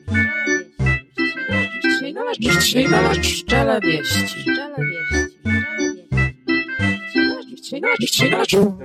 Pszczele 1.92 2.32
wieści. 2.36 3.32
Pszczele 3.32 3.80
wieści. 3.82 5.33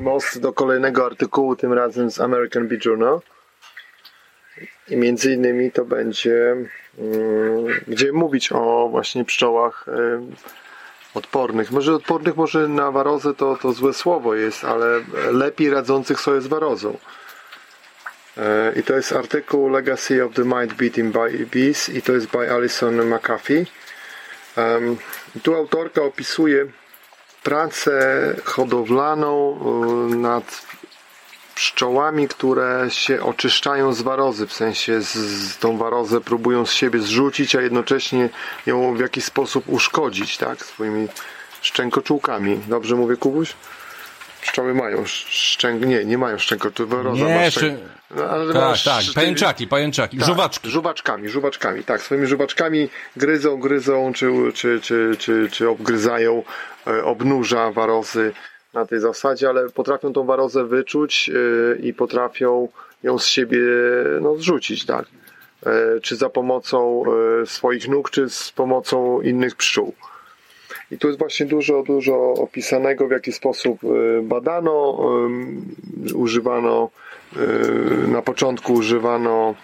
Most 0.01 0.41
do 0.41 0.53
kolejnego 0.53 1.07
artykułu, 1.07 1.57
tym 1.57 1.73
razem 1.73 2.11
z 2.11 2.21
American 2.21 2.69
Bee 2.69 2.79
Journal. 2.85 3.21
I 4.89 4.97
między 4.97 5.33
innymi 5.33 5.73
to 5.73 5.85
będzie, 5.85 6.57
mm, 6.99 7.67
gdzie 7.89 8.13
mówić 8.13 8.53
o 8.53 8.89
właśnie 8.91 9.25
pszczołach 9.25 9.87
em, 9.89 10.35
odpornych. 11.15 11.71
Może 11.71 11.95
odpornych, 11.95 12.37
może 12.37 12.69
na 12.69 12.91
warozę 12.91 13.35
to, 13.35 13.57
to 13.57 13.73
złe 13.73 13.95
słowo 13.95 14.35
jest, 14.35 14.65
ale 14.65 15.01
lepiej 15.33 15.71
radzących 15.71 16.21
sobie 16.21 16.41
z 16.41 16.47
warozą. 16.47 16.99
E, 18.37 18.73
I 18.77 18.83
to 18.83 18.97
jest 18.97 19.13
artykuł 19.13 19.69
Legacy 19.69 20.25
of 20.25 20.35
the 20.35 20.45
Mind 20.45 20.75
Beating 20.75 21.13
by 21.13 21.47
Bees 21.47 21.89
i 21.89 22.03
to 22.03 22.13
jest 22.13 22.27
by 22.27 22.51
Alison 22.51 23.15
McAfee. 23.15 23.67
Em, 24.57 24.97
Tu 25.43 25.55
autorka 25.55 26.03
opisuje 26.03 26.67
pracę 27.43 28.35
hodowlaną 28.45 29.61
y, 30.13 30.17
nad 30.17 30.63
pszczołami, 31.55 32.29
które 32.29 32.87
się 32.89 33.23
oczyszczają 33.23 33.93
z 33.93 34.03
warozy, 34.03 34.47
w 34.47 34.53
sensie 34.53 35.01
z, 35.01 35.15
z 35.15 35.59
tą 35.59 35.79
warozę 35.79 36.21
próbują 36.21 36.67
z 36.67 36.73
siebie 36.73 37.01
zrzucić, 37.01 37.55
a 37.55 37.61
jednocześnie 37.61 38.29
ją 38.67 38.95
w 38.95 39.01
jakiś 39.01 39.25
sposób 39.25 39.65
uszkodzić, 39.69 40.37
tak, 40.37 40.65
swoimi 40.65 41.09
szczękoczułkami. 41.63 42.61
Dobrze 42.69 42.95
mówię, 42.95 43.17
Kubuś? 43.17 43.55
Pszczoły 44.43 44.75
mają 44.75 45.03
szczęk... 45.07 45.87
Nie, 45.87 46.05
nie 46.05 46.19
mają 46.19 46.39
szczękoczułków. 46.39 46.97
Waroza 46.97 47.25
Nie, 47.25 47.51
szczę- 47.51 47.77
No, 48.17 48.25
ale 48.25 48.53
Tak, 48.53 48.63
masz- 48.63 48.85
tak, 48.85 49.05
pajęczaki, 49.15 49.67
pajęczaki, 49.67 50.17
tak, 50.19 50.27
żuwaczki. 50.27 50.71
Żuwaczkami, 50.71 51.29
żuwaczkami, 51.29 51.85
tak. 51.85 52.03
Swoimi 52.03 52.27
żuwaczkami 52.27 52.89
gryzą, 53.17 53.57
gryzą, 53.61 54.13
czy, 54.13 54.31
czy, 54.55 54.81
czy, 54.81 55.17
czy, 55.19 55.49
czy 55.53 55.69
obgryzają 55.69 56.43
e, 56.87 57.05
obnóża 57.05 57.71
warozy. 57.71 58.33
na 58.75 58.87
tej 58.87 59.01
zasadzie, 59.01 59.49
ale 59.49 59.69
potrafią 59.71 60.13
tą 60.13 60.25
warozę 60.27 60.65
wyczuć 60.65 61.29
yy, 61.29 61.79
i 61.83 61.95
potrafią 61.95 62.69
ją 63.03 63.19
z 63.19 63.27
siebie 63.27 63.59
no, 64.21 64.37
zrzucić, 64.37 64.87
tak? 64.87 65.05
Yy, 65.67 66.01
czy 66.03 66.17
za 66.17 66.29
pomocą 66.31 67.03
swoich 67.45 67.89
nóg, 67.89 68.11
czy 68.11 68.31
z 68.31 68.53
pomocą 68.53 69.21
innych 69.21 69.57
pszczół. 69.57 69.95
I 70.91 70.99
tu 70.99 71.07
jest 71.07 71.19
właśnie 71.19 71.47
dużo, 71.47 71.83
dużo 71.83 72.35
opisanego, 72.35 73.09
w 73.09 73.11
jaki 73.11 73.33
sposób 73.33 73.85
y, 73.85 74.23
badano, 74.23 74.99
używano, 76.15 76.91
y, 77.37 78.09
na 78.09 78.23
początku 78.23 78.73
używano 78.73 79.55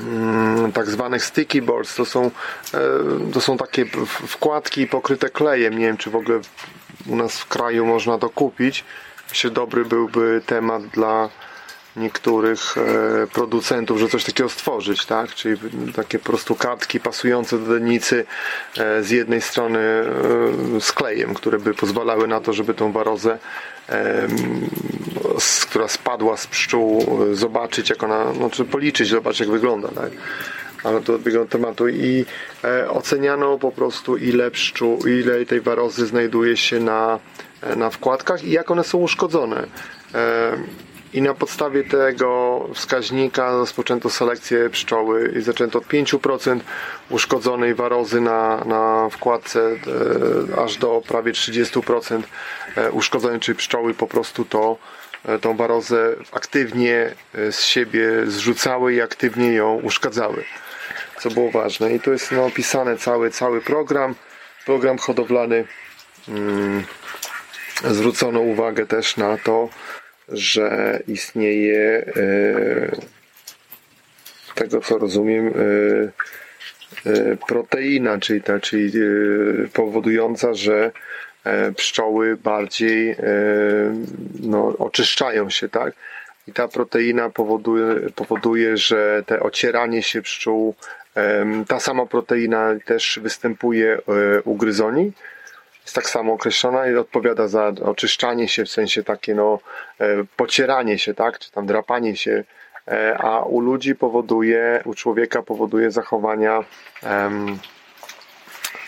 mm, 0.00 0.72
tak 0.72 0.86
zwanych 0.86 1.24
sticky 1.24 1.62
boards. 1.62 1.94
To 1.94 2.04
są, 2.04 2.30
to 3.32 3.40
są 3.40 3.56
takie 3.56 3.86
wkładki 4.26 4.86
pokryte 4.86 5.28
klejem. 5.30 5.78
Nie 5.78 5.86
wiem, 5.86 5.96
czy 5.96 6.10
w 6.10 6.16
ogóle 6.16 6.40
u 7.06 7.16
nas 7.16 7.38
w 7.38 7.46
kraju 7.48 7.86
można 7.86 8.18
to 8.18 8.30
kupić. 8.30 8.84
Myślę, 9.28 9.50
dobry 9.50 9.84
byłby 9.84 10.42
temat 10.46 10.86
dla 10.86 11.28
niektórych 11.96 12.78
e, 12.78 13.26
producentów, 13.26 13.98
że 13.98 14.08
coś 14.08 14.24
takiego 14.24 14.48
stworzyć, 14.48 15.06
tak? 15.06 15.34
Czyli 15.34 15.56
takie 15.96 16.18
po 16.18 16.24
prostu 16.24 16.54
kartki 16.54 17.00
pasujące 17.00 17.58
do 17.58 17.66
denicy 17.66 18.26
e, 18.78 19.02
z 19.02 19.10
jednej 19.10 19.40
strony 19.40 19.78
e, 19.78 20.80
z 20.80 20.92
klejem, 20.92 21.34
które 21.34 21.58
by 21.58 21.74
pozwalały 21.74 22.28
na 22.28 22.40
to, 22.40 22.52
żeby 22.52 22.74
tą 22.74 22.92
warozę 22.92 23.38
która 25.62 25.88
spadła 25.88 26.36
z 26.36 26.46
pszczół, 26.46 27.18
zobaczyć 27.32 27.90
jak 27.90 28.02
ona, 28.02 28.24
no 28.40 28.50
czy 28.50 28.64
policzyć, 28.64 29.08
zobaczyć 29.08 29.40
jak 29.40 29.50
wygląda, 29.50 29.88
tak? 29.88 30.10
ale 30.86 31.00
to 31.00 31.14
odbiegam 31.14 31.46
tematu 31.46 31.88
i 31.88 32.24
e, 32.64 32.90
oceniano 32.90 33.58
po 33.58 33.72
prostu 33.72 34.16
ile 34.16 34.50
pszczół, 34.50 35.06
ile 35.06 35.46
tej 35.46 35.60
warozy 35.60 36.06
znajduje 36.06 36.56
się 36.56 36.80
na, 36.80 37.18
na 37.76 37.90
wkładkach 37.90 38.44
i 38.44 38.50
jak 38.50 38.70
one 38.70 38.84
są 38.84 38.98
uszkodzone. 38.98 39.66
E, 40.14 40.52
i 41.12 41.22
na 41.22 41.34
podstawie 41.34 41.84
tego 41.84 42.60
wskaźnika 42.74 43.50
rozpoczęto 43.50 44.10
selekcję 44.10 44.70
pszczoły 44.70 45.32
i 45.38 45.42
zaczęto 45.42 45.78
od 45.78 45.84
5% 45.84 46.60
uszkodzonej 47.10 47.74
warozy 47.74 48.20
na, 48.20 48.64
na 48.64 49.08
wkładce 49.10 49.60
e, 49.60 50.62
aż 50.64 50.76
do 50.76 51.02
prawie 51.08 51.32
30% 51.32 52.22
e, 52.76 52.90
uszkodzonej, 52.90 53.40
czyli 53.40 53.58
pszczoły 53.58 53.94
po 53.94 54.06
prostu 54.06 54.44
to 54.44 54.76
e, 55.24 55.38
tą 55.38 55.56
warozę 55.56 56.16
aktywnie 56.32 57.14
e, 57.34 57.52
z 57.52 57.62
siebie 57.62 58.08
zrzucały 58.26 58.94
i 58.94 59.00
aktywnie 59.00 59.52
ją 59.52 59.74
uszkadzały, 59.74 60.44
co 61.20 61.30
było 61.30 61.50
ważne. 61.50 61.92
I 61.94 62.00
tu 62.00 62.12
jest 62.12 62.32
no, 62.32 62.44
opisany 62.44 62.98
cały, 62.98 63.30
cały 63.30 63.60
program, 63.60 64.14
program 64.66 64.98
hodowlany. 64.98 65.64
Hmm, 66.26 66.84
zwrócono 67.84 68.40
uwagę 68.40 68.86
też 68.86 69.16
na 69.16 69.38
to, 69.38 69.68
że 70.28 71.00
istnieje 71.08 72.06
e, 72.16 72.96
tego 74.54 74.80
co 74.80 74.98
rozumiem 74.98 75.46
e, 75.46 75.52
e, 77.10 77.36
proteina, 77.48 78.18
czyli, 78.18 78.42
ta, 78.42 78.60
czyli 78.60 78.92
powodująca, 79.72 80.54
że 80.54 80.90
pszczoły 81.76 82.36
bardziej 82.36 83.16
no, 84.40 84.74
oczyszczają 84.78 85.50
się, 85.50 85.68
tak? 85.68 85.94
I 86.48 86.52
ta 86.52 86.68
proteina 86.68 87.30
powoduje, 87.30 88.10
powoduje, 88.16 88.76
że 88.76 89.22
te 89.26 89.40
ocieranie 89.40 90.02
się 90.02 90.22
pszczół, 90.22 90.74
ta 91.68 91.80
sama 91.80 92.06
proteina 92.06 92.74
też 92.84 93.20
występuje 93.22 93.98
u 94.44 94.54
gryzoni, 94.54 95.12
jest 95.86 95.94
tak 95.94 96.10
samo 96.10 96.32
określona 96.32 96.86
i 96.86 96.96
odpowiada 96.96 97.48
za 97.48 97.72
oczyszczanie 97.84 98.48
się, 98.48 98.64
w 98.64 98.68
sensie 98.68 99.02
takie 99.02 99.34
no, 99.34 99.58
e, 100.00 100.06
pocieranie 100.36 100.98
się, 100.98 101.14
tak, 101.14 101.38
czy 101.38 101.50
tam 101.50 101.66
drapanie 101.66 102.16
się, 102.16 102.44
e, 102.88 103.18
a 103.18 103.40
u 103.40 103.60
ludzi 103.60 103.94
powoduje, 103.94 104.82
u 104.84 104.94
człowieka 104.94 105.42
powoduje 105.42 105.90
zachowania 105.90 106.64
um, 107.02 107.58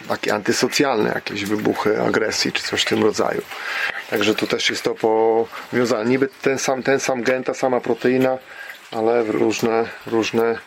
takie 0.09 0.35
antysocjalne, 0.35 1.11
jakieś 1.15 1.45
wybuchy 1.45 2.03
agresji, 2.03 2.53
czy 2.53 2.63
coś 2.63 2.83
w 2.83 2.89
tym 2.89 3.03
rodzaju. 3.03 3.43
Także 4.11 4.35
tu 4.35 4.47
też 4.47 4.71
jest 4.71 4.83
to 4.83 4.95
powiązane. 4.95 6.11
Niby 6.11 6.29
ten 6.43 6.59
sam, 6.59 6.83
ten 6.83 7.01
sam 7.01 7.23
gen, 7.23 7.45
ta 7.45 7.55
sama 7.55 7.81
proteina, 7.81 8.39
ale 8.93 9.23
różne, 9.23 9.85
różne 10.07 10.59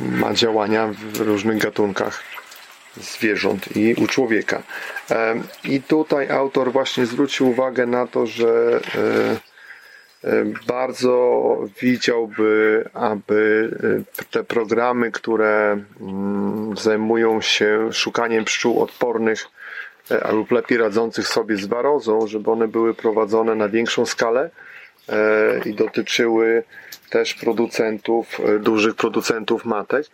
ma 0.00 0.34
działania 0.34 0.88
w 1.12 1.20
różnych 1.20 1.58
gatunkach 1.58 2.33
zwierząt 2.96 3.76
i 3.76 3.94
u 3.94 4.06
człowieka. 4.06 4.62
I 5.64 5.82
tutaj 5.82 6.30
autor 6.30 6.72
właśnie 6.72 7.06
zwrócił 7.06 7.50
uwagę 7.50 7.86
na 7.86 8.06
to, 8.06 8.26
że 8.26 8.80
e, 10.24 10.30
e, 10.30 10.44
bardzo 10.66 11.58
widziałby, 11.80 12.84
aby 12.94 13.70
e, 14.20 14.24
te 14.30 14.44
programy, 14.44 15.10
które 15.10 15.78
mm, 16.00 16.76
zajmują 16.76 17.40
się 17.40 17.92
szukaniem 17.92 18.44
pszczół 18.44 18.82
odpornych 18.82 19.46
lub 20.32 20.50
lepiej 20.50 20.78
radzących 20.78 21.28
sobie 21.28 21.56
z 21.56 21.66
warozą, 21.66 22.26
żeby 22.26 22.50
one 22.50 22.68
były 22.68 22.94
prowadzone 22.94 23.54
na 23.54 23.68
większą 23.68 24.06
skalę 24.06 24.50
i 25.64 25.74
dotyczyły 25.74 26.62
też 27.10 27.34
producentów, 27.34 28.40
dużych 28.60 28.94
producentów 28.94 29.64
matek, 29.64 30.06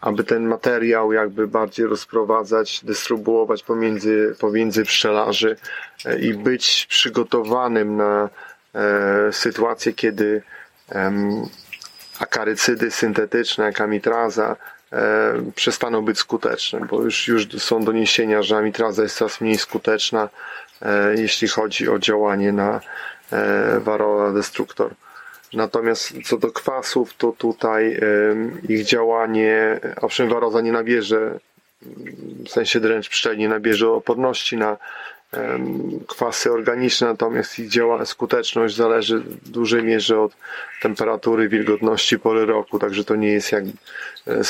aby 0.00 0.24
ten 0.24 0.46
materiał 0.46 1.12
jakby 1.12 1.48
bardziej 1.48 1.86
rozprowadzać, 1.86 2.80
dystrybuować 2.84 3.62
pomiędzy, 3.62 4.36
pomiędzy 4.40 4.84
pszczelarzy 4.84 5.56
e, 6.04 6.18
i 6.18 6.34
być 6.34 6.86
przygotowanym 6.90 7.96
na 7.96 8.28
e, 8.74 9.32
sytuację, 9.32 9.92
kiedy 9.92 10.42
akarycydy 12.20 12.90
syntetyczne, 12.90 13.64
jak 13.64 13.80
amitraza, 13.80 14.56
przestaną 15.54 16.02
być 16.02 16.18
skuteczne, 16.18 16.80
bo 16.80 17.02
już, 17.02 17.28
już 17.28 17.48
są 17.58 17.84
doniesienia, 17.84 18.42
że 18.42 18.56
amitraza 18.56 19.02
jest 19.02 19.16
coraz 19.16 19.40
mniej 19.40 19.58
skuteczna, 19.58 20.28
jeśli 21.16 21.48
chodzi 21.48 21.88
o 21.88 21.98
działanie 21.98 22.52
na 22.52 22.80
Varroa 23.80 24.32
destruktor. 24.32 24.90
Natomiast 25.52 26.12
co 26.24 26.38
do 26.38 26.52
kwasów, 26.52 27.14
to 27.14 27.32
tutaj 27.32 28.00
ich 28.68 28.84
działanie, 28.84 29.80
owszem, 30.00 30.28
waroza 30.28 30.60
nie 30.60 30.72
nabierze, 30.72 31.38
w 32.46 32.48
sensie 32.48 32.80
dręcz 32.80 33.08
pszczeli 33.08 33.38
nie 33.38 33.48
nabierze 33.48 33.90
oporności 33.90 34.56
na 34.56 34.76
kwasy 36.06 36.52
organiczne, 36.52 37.06
natomiast 37.06 37.58
ich 37.58 37.68
działa, 37.68 38.04
skuteczność 38.04 38.76
zależy 38.76 39.18
w 39.18 39.48
dużej 39.48 39.82
mierze 39.82 40.20
od 40.20 40.32
temperatury, 40.82 41.48
wilgotności 41.48 42.18
pory 42.18 42.46
roku, 42.46 42.78
także 42.78 43.04
to 43.04 43.16
nie 43.16 43.28
jest 43.28 43.52
jak 43.52 43.64
e, 43.64 44.42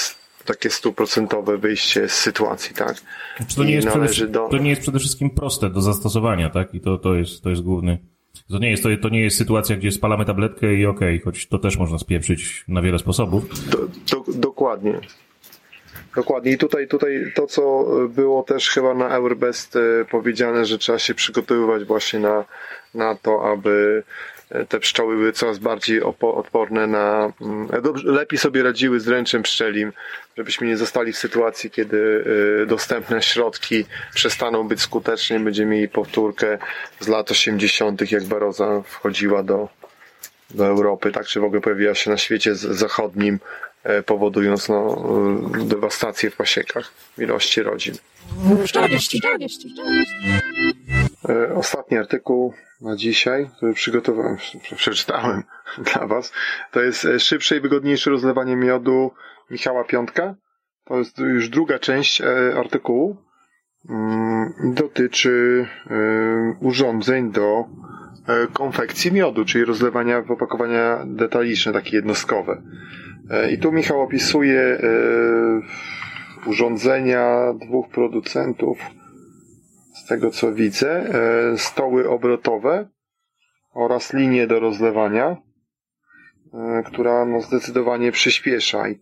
takie 0.45 0.71
stuprocentowe 0.71 1.59
wyjście 1.59 2.09
z 2.09 2.13
sytuacji, 2.13 2.75
tak? 2.75 2.97
Znaczy 3.37 3.57
to, 3.57 3.65
nie 3.65 3.75
jest 3.75 3.89
przede, 3.89 4.33
do... 4.33 4.49
to 4.49 4.59
nie 4.59 4.71
jest 4.71 4.83
przede 4.83 4.99
wszystkim 4.99 5.31
proste 5.31 5.71
do 5.71 5.81
zastosowania, 5.81 6.51
tak? 6.51 6.75
I 6.75 6.81
to, 6.81 6.99
to, 6.99 7.15
jest, 7.15 7.43
to 7.43 7.51
jest 7.51 7.63
główny 7.63 7.99
to 8.51 8.59
nie 8.59 8.71
jest, 8.71 8.83
to, 8.83 8.89
to 9.03 9.09
nie 9.09 9.21
jest 9.21 9.39
sytuacja, 9.39 9.77
gdzie 9.77 9.93
spalamy 9.93 10.25
tabletkę 10.25 10.75
i 10.75 10.87
okej, 10.87 11.15
okay, 11.17 11.25
choć 11.25 11.47
to 11.47 11.59
też 11.59 11.77
można 11.77 11.99
spieprzyć 11.99 12.65
na 12.69 12.83
wiele 12.83 12.99
sposobów. 12.99 13.71
Do, 13.71 13.79
do, 14.17 14.33
dokładnie. 14.35 15.01
Dokładnie. 16.17 16.53
I 16.53 16.59
tutaj, 16.59 16.89
tutaj 16.89 17.33
to, 17.35 17.47
co 17.47 17.87
było 18.09 18.43
też 18.43 18.69
chyba 18.69 18.95
na 18.95 19.09
Eurbest 19.09 19.77
e, 19.77 19.81
powiedziane, 20.11 20.65
że 20.67 20.79
trzeba 20.79 20.99
się 20.99 21.15
przygotowywać 21.15 21.85
właśnie 21.85 22.19
na, 22.19 22.45
na 22.95 23.15
to, 23.15 23.53
aby 23.53 24.03
te 24.69 24.81
pszczoły 24.81 25.17
były 25.17 25.33
coraz 25.33 25.59
bardziej 25.59 26.03
odporne 26.21 26.87
na, 26.87 27.33
mm, 27.41 27.69
e, 27.73 28.13
lepiej 28.13 28.39
sobie 28.39 28.63
radziły 28.63 29.01
z 29.01 29.05
dręczem 29.05 29.43
pszczelim, 29.43 29.93
żebyśmy 30.37 30.67
nie 30.67 30.77
zostali 30.77 31.13
w 31.13 31.19
sytuacji, 31.19 31.71
kiedy 31.71 32.25
e, 32.63 32.67
dostępne 32.67 33.23
środki 33.23 33.85
przestaną 34.15 34.69
być 34.69 34.81
skuteczne. 34.81 35.41
Będziemy 35.41 35.71
mieli 35.75 35.89
powtórkę 35.89 36.59
z 37.01 37.09
lat 37.09 37.31
80., 37.31 38.13
jak 38.13 38.25
baroza 38.25 38.83
wchodziła 38.83 39.43
do, 39.43 39.69
do 40.51 40.67
Europy, 40.67 41.13
tak 41.13 41.27
czy 41.27 41.41
w 41.41 41.45
ogóle 41.45 41.61
pojawiła 41.61 41.95
się 41.95 42.11
na 42.11 42.19
świecie 42.19 42.55
zachodnim, 42.55 43.39
powodując 44.07 44.69
no, 44.69 45.05
dewastację 45.65 46.31
w 46.31 46.37
pasiekach 46.37 46.93
ilości 47.19 47.63
rodzin. 47.63 47.95
Ostatni 51.55 51.99
artykuł 51.99 52.53
na 52.81 52.97
dzisiaj, 52.97 53.51
który 53.57 53.73
przygotowałem, 53.73 54.37
przeczytałem 54.77 55.43
dla 55.93 56.07
Was, 56.07 56.33
to 56.71 56.81
jest 56.83 57.05
e, 57.05 57.21
szybsze 57.21 57.57
i 57.57 57.61
wygodniejsze 57.61 58.11
rozlewanie 58.11 58.57
miodu 58.57 59.11
Michała 59.51 59.85
Piątka. 59.85 60.35
To 60.85 60.99
jest 60.99 61.19
już 61.19 61.49
druga 61.49 61.79
część 61.79 62.21
e, 62.21 62.27
artykułu. 62.59 63.17
Mm, 63.89 64.55
dotyczy 64.75 65.67
e, 65.87 65.95
urządzeń 66.61 67.33
do 67.33 67.65
konfekcji 68.53 69.13
miodu, 69.13 69.45
czyli 69.45 69.65
rozlewania 69.65 70.23
w 70.23 70.31
opakowania 70.31 71.05
detaliczne, 71.07 71.73
takie 71.73 71.97
jednostkowe. 71.97 72.63
I 73.53 73.59
tu 73.59 73.73
Michał 73.73 74.03
opisuje 74.03 74.79
urządzenia 76.47 77.53
dwóch 77.67 77.89
producentów 77.89 78.79
tego 80.09 80.31
co 80.31 80.53
widzę, 80.53 80.91
e, 80.91 81.59
stoły 81.59 82.09
obrotowe 82.09 82.89
oraz 83.75 84.13
linie 84.13 84.47
do 84.47 84.61
rozlewania, 84.61 85.37
e, 86.55 86.83
która 86.87 87.25
no, 87.25 87.41
zdecydowanie 87.41 88.13
przyspiesza. 88.13 88.87
E, 88.87 88.95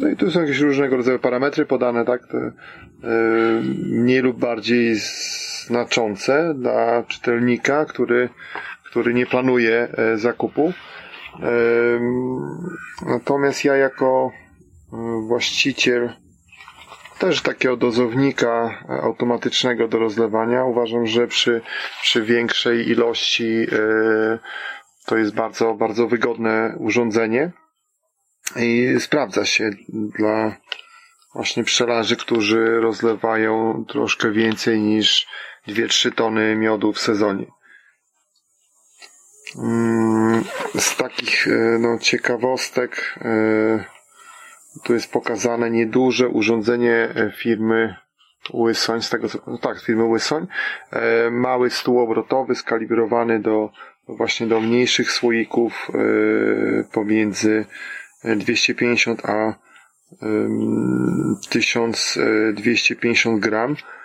no 0.00 0.08
i 0.08 0.16
tu 0.16 0.30
są 0.30 0.40
jakieś 0.40 0.60
różnego 0.60 0.96
rodzaju 0.96 1.18
parametry 1.18 1.66
podane, 1.66 2.04
tak? 2.04 2.22
Mniej 3.84 4.20
lub 4.20 4.38
bardziej 4.38 4.94
znaczące 5.66 6.54
dla 6.54 7.02
czytelnika, 7.02 7.84
który, 7.84 8.28
który 8.84 9.14
nie 9.14 9.26
planuje 9.26 9.88
zakupu. 10.14 10.72
Natomiast 13.06 13.64
ja 13.64 13.76
jako 13.76 14.32
właściciel 15.28 16.12
też 17.22 17.42
takiego 17.42 17.76
dozownika 17.76 18.84
e, 18.88 19.02
automatycznego 19.02 19.88
do 19.88 19.98
rozlewania 19.98 20.64
uważam, 20.64 21.06
że 21.06 21.26
przy, 21.26 21.60
przy 22.02 22.22
większej 22.22 22.88
ilości 22.88 23.66
e, 23.72 24.38
to 25.06 25.16
jest 25.16 25.34
bardzo, 25.34 25.74
bardzo 25.74 26.08
wygodne 26.08 26.76
urządzenie 26.78 27.52
i 28.56 28.94
sprawdza 29.00 29.44
się 29.44 29.70
dla 29.88 30.56
właśnie 31.34 31.64
pszczelarzy, 31.64 32.16
którzy 32.16 32.80
rozlewają 32.80 33.84
troszkę 33.88 34.30
więcej 34.30 34.80
niż 34.80 35.26
2-3 35.68 36.14
tony 36.14 36.56
miodu 36.56 36.92
w 36.92 37.00
sezonie. 37.00 37.46
Mm, 39.58 40.44
Z 40.78 40.96
takich 40.96 41.48
e, 41.48 41.78
no, 41.78 41.98
ciekawostek 41.98 43.18
tu 44.84 44.94
jest 44.94 45.12
pokazane 45.12 45.70
nieduże 45.70 46.28
urządzenie 46.28 46.94
e, 47.14 47.32
firmy 47.36 47.94
Łysoń, 48.54 49.02
z 49.02 49.10
tego 49.10 49.28
co, 49.28 49.38
no 49.46 49.58
tak, 49.58 49.80
firmy 49.80 50.04
Łysoń. 50.04 50.46
E, 50.90 51.30
Mały 51.30 51.70
stół 51.70 52.00
obrotowy 52.00 52.54
skalibrowany 52.54 53.40
do 53.40 53.70
właśnie 54.08 54.46
do 54.46 54.60
mniejszych 54.60 55.10
słoików 55.10 55.90
e, 55.94 55.98
pomiędzy 56.92 57.64
250 58.24 59.24
a 59.24 59.54
em, 60.22 61.36
1250 61.50 63.40
gram 63.40 63.72
e, 63.72 64.01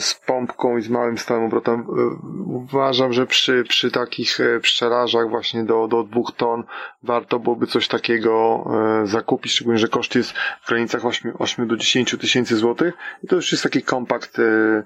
z 0.00 0.14
pompką 0.14 0.78
i 0.78 0.82
z 0.82 0.88
małym 0.88 1.18
stałym 1.18 1.44
obrotem. 1.44 1.80
E, 1.80 2.30
Uważam, 2.50 3.12
że 3.12 3.26
przy, 3.26 3.64
przy 3.68 3.90
takich 3.90 4.40
e, 4.40 4.60
pszczelarzach 4.60 5.28
właśnie 5.30 5.64
do, 5.64 5.88
do 5.88 6.02
dwóch 6.02 6.32
ton 6.36 6.64
warto 7.02 7.38
byłoby 7.38 7.66
coś 7.66 7.88
takiego 7.88 8.64
e, 9.02 9.06
zakupić, 9.06 9.52
szczególnie, 9.52 9.78
że 9.78 9.88
koszt 9.88 10.14
jest 10.14 10.32
w 10.62 10.68
granicach 10.68 11.06
8, 11.06 11.32
8 11.38 11.68
do 11.68 11.76
10 11.76 12.16
tysięcy 12.20 12.56
złotych 12.56 12.94
i 13.24 13.26
to 13.26 13.36
już 13.36 13.52
jest 13.52 13.64
taki 13.64 13.82
kompakt 13.82 14.38
e, 14.38 14.82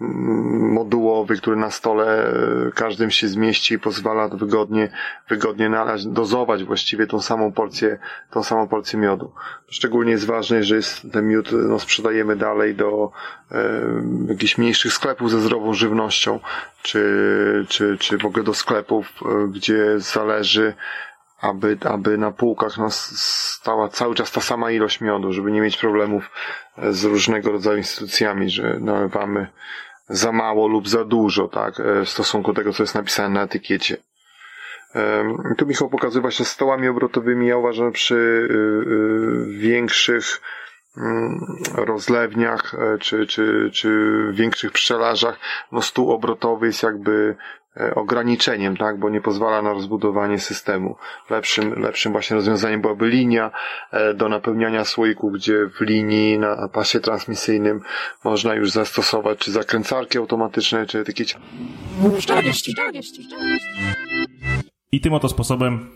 modułowy, 0.00 1.36
który 1.36 1.56
na 1.56 1.70
stole 1.70 2.28
e, 2.28 2.70
każdym 2.74 3.10
się 3.10 3.28
zmieści 3.28 3.74
i 3.74 3.78
pozwala 3.78 4.28
wygodnie, 4.28 4.88
wygodnie 5.28 5.68
nalać, 5.68 6.06
dozować 6.06 6.64
właściwie 6.64 7.06
tą 7.06 7.20
samą 7.20 7.52
porcję, 7.52 7.98
tą 8.30 8.42
samą 8.42 8.68
porcję 8.68 8.98
miodu. 8.98 9.32
Szczególnie 9.68 10.12
jest 10.12 10.26
ważne, 10.26 10.62
że 10.62 10.76
jest 10.76 11.12
ten 11.12 11.28
miód, 11.28 11.48
no, 11.52 11.78
sprzedajemy 11.78 12.36
dalej 12.36 12.74
do 12.74 13.10
e, 13.52 13.56
jakichś 14.28 14.58
mniejszych 14.58 14.92
sklepów 14.92 15.30
ze 15.30 15.40
zdrową 15.40 15.74
żywnością, 15.74 16.40
czy, 16.82 17.66
czy, 17.68 17.96
czy 17.98 18.18
w 18.18 18.24
ogóle 18.24 18.44
do 18.44 18.54
sklepów, 18.54 19.12
e, 19.22 19.48
gdzie 19.48 20.00
zależy, 20.00 20.74
aby, 21.40 21.78
aby 21.84 22.18
na 22.18 22.30
półkach 22.30 22.78
no, 22.78 22.88
stała 22.90 23.88
cały 23.88 24.14
czas 24.14 24.32
ta 24.32 24.40
sama 24.40 24.70
ilość 24.70 25.00
miodu, 25.00 25.32
żeby 25.32 25.52
nie 25.52 25.60
mieć 25.60 25.76
problemów 25.76 26.30
e, 26.78 26.92
z 26.92 27.04
różnego 27.04 27.52
rodzaju 27.52 27.78
instytucjami, 27.78 28.50
że 28.50 28.78
nalewamy 28.80 29.46
za 30.08 30.32
mało 30.32 30.68
lub 30.68 30.88
za 30.88 31.04
dużo, 31.04 31.48
tak, 31.48 31.80
e, 31.80 32.04
w 32.04 32.08
stosunku 32.08 32.52
do 32.52 32.56
tego, 32.60 32.72
co 32.72 32.82
jest 32.82 32.94
napisane 32.94 33.34
na 33.34 33.42
etykiecie. 33.42 33.96
Tu 35.56 35.66
Michał 35.66 35.88
pokazuje 35.88 36.22
właśnie 36.22 36.44
stołami 36.44 36.88
obrotowymi. 36.88 37.46
Ja 37.46 37.56
uważam, 37.56 37.86
że 37.86 37.92
przy 37.92 38.14
y, 38.14 38.18
y, 38.18 39.58
większych 39.58 40.40
rozlewniach 41.74 42.74
e, 42.74 42.98
czy, 42.98 43.26
czy, 43.26 43.70
czy 43.72 44.20
większych 44.32 44.72
pszczelarzach, 44.72 45.38
no 45.72 45.82
stół 45.82 46.12
obrotowy 46.12 46.66
jest 46.66 46.82
jakby 46.82 47.36
e, 47.76 47.94
ograniczeniem, 47.94 48.76
tak, 48.76 48.98
bo 48.98 49.10
nie 49.10 49.20
pozwala 49.20 49.62
na 49.62 49.72
rozbudowanie 49.72 50.38
systemu. 50.38 50.96
Lepszym, 51.30 51.82
lepszym 51.82 52.12
właśnie 52.12 52.36
rozwiązaniem 52.36 52.80
byłaby 52.80 53.08
linia 53.08 53.50
e, 53.90 54.14
do 54.14 54.28
napełniania 54.28 54.84
słoików, 54.84 55.32
gdzie 55.32 55.66
w 55.66 55.80
linii 55.80 56.38
na 56.38 56.68
pasie 56.68 57.00
transmisyjnym 57.00 57.80
można 58.24 58.54
już 58.54 58.70
zastosować 58.70 59.38
czy 59.38 59.52
zakręcarki 59.52 60.18
automatyczne, 60.18 60.86
czy 60.86 61.04
wieści. 62.42 63.26
I 64.92 65.00
tym 65.00 65.14
oto 65.14 65.28
sposobem 65.28 65.90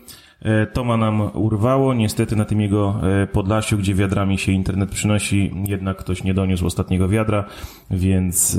Toma 0.73 0.97
nam 0.97 1.21
urwało. 1.33 1.93
Niestety 1.93 2.35
na 2.35 2.45
tym 2.45 2.61
jego 2.61 2.95
e, 3.23 3.27
Podlasiu, 3.27 3.77
gdzie 3.77 3.95
wiadrami 3.95 4.37
się 4.37 4.51
internet 4.51 4.89
przynosi, 4.91 5.51
jednak 5.67 5.97
ktoś 5.97 6.23
nie 6.23 6.33
doniósł 6.33 6.67
ostatniego 6.67 7.07
wiadra, 7.07 7.45
więc 7.91 8.57